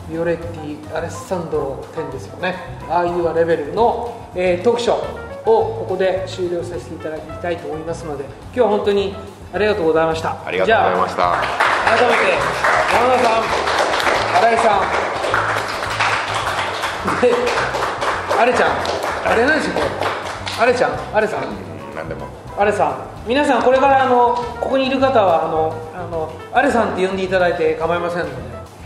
[0.10, 2.56] ビオレッティ・アレッサンドロ10ですよね。
[2.90, 4.96] ああいうレベルの、えートークショー
[5.50, 9.16] をここで終了させていただきたいと思いますので今日は本当に
[9.54, 10.38] ありがとうございました。
[10.46, 11.24] ありがとうございまじした
[11.86, 12.24] 改めて
[12.94, 13.44] 山田さん
[14.40, 14.80] 新井さん
[17.22, 17.34] で
[18.40, 18.70] あれちゃん。
[19.26, 19.86] あれ何でしょこれ
[20.60, 20.92] あれちゃん？
[21.14, 21.42] あれさん？
[21.96, 22.26] 何でも。
[22.58, 22.98] あれさん
[23.30, 28.34] 皆さんこれからあのここにいる方はあのあのあれさんって呼んでいただいて構いませんので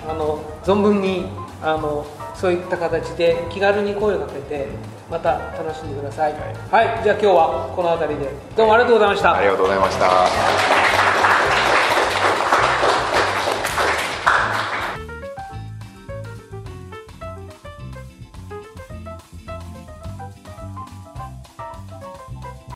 [0.05, 1.27] あの存分に
[1.61, 4.67] あのそういった形で気軽に声をかけて
[5.09, 6.33] また楽しんでください。
[6.33, 8.31] はい、じゃあ今日はこの辺りで。
[8.57, 9.33] どうもありがとうございました。
[9.33, 11.42] ありがとうございました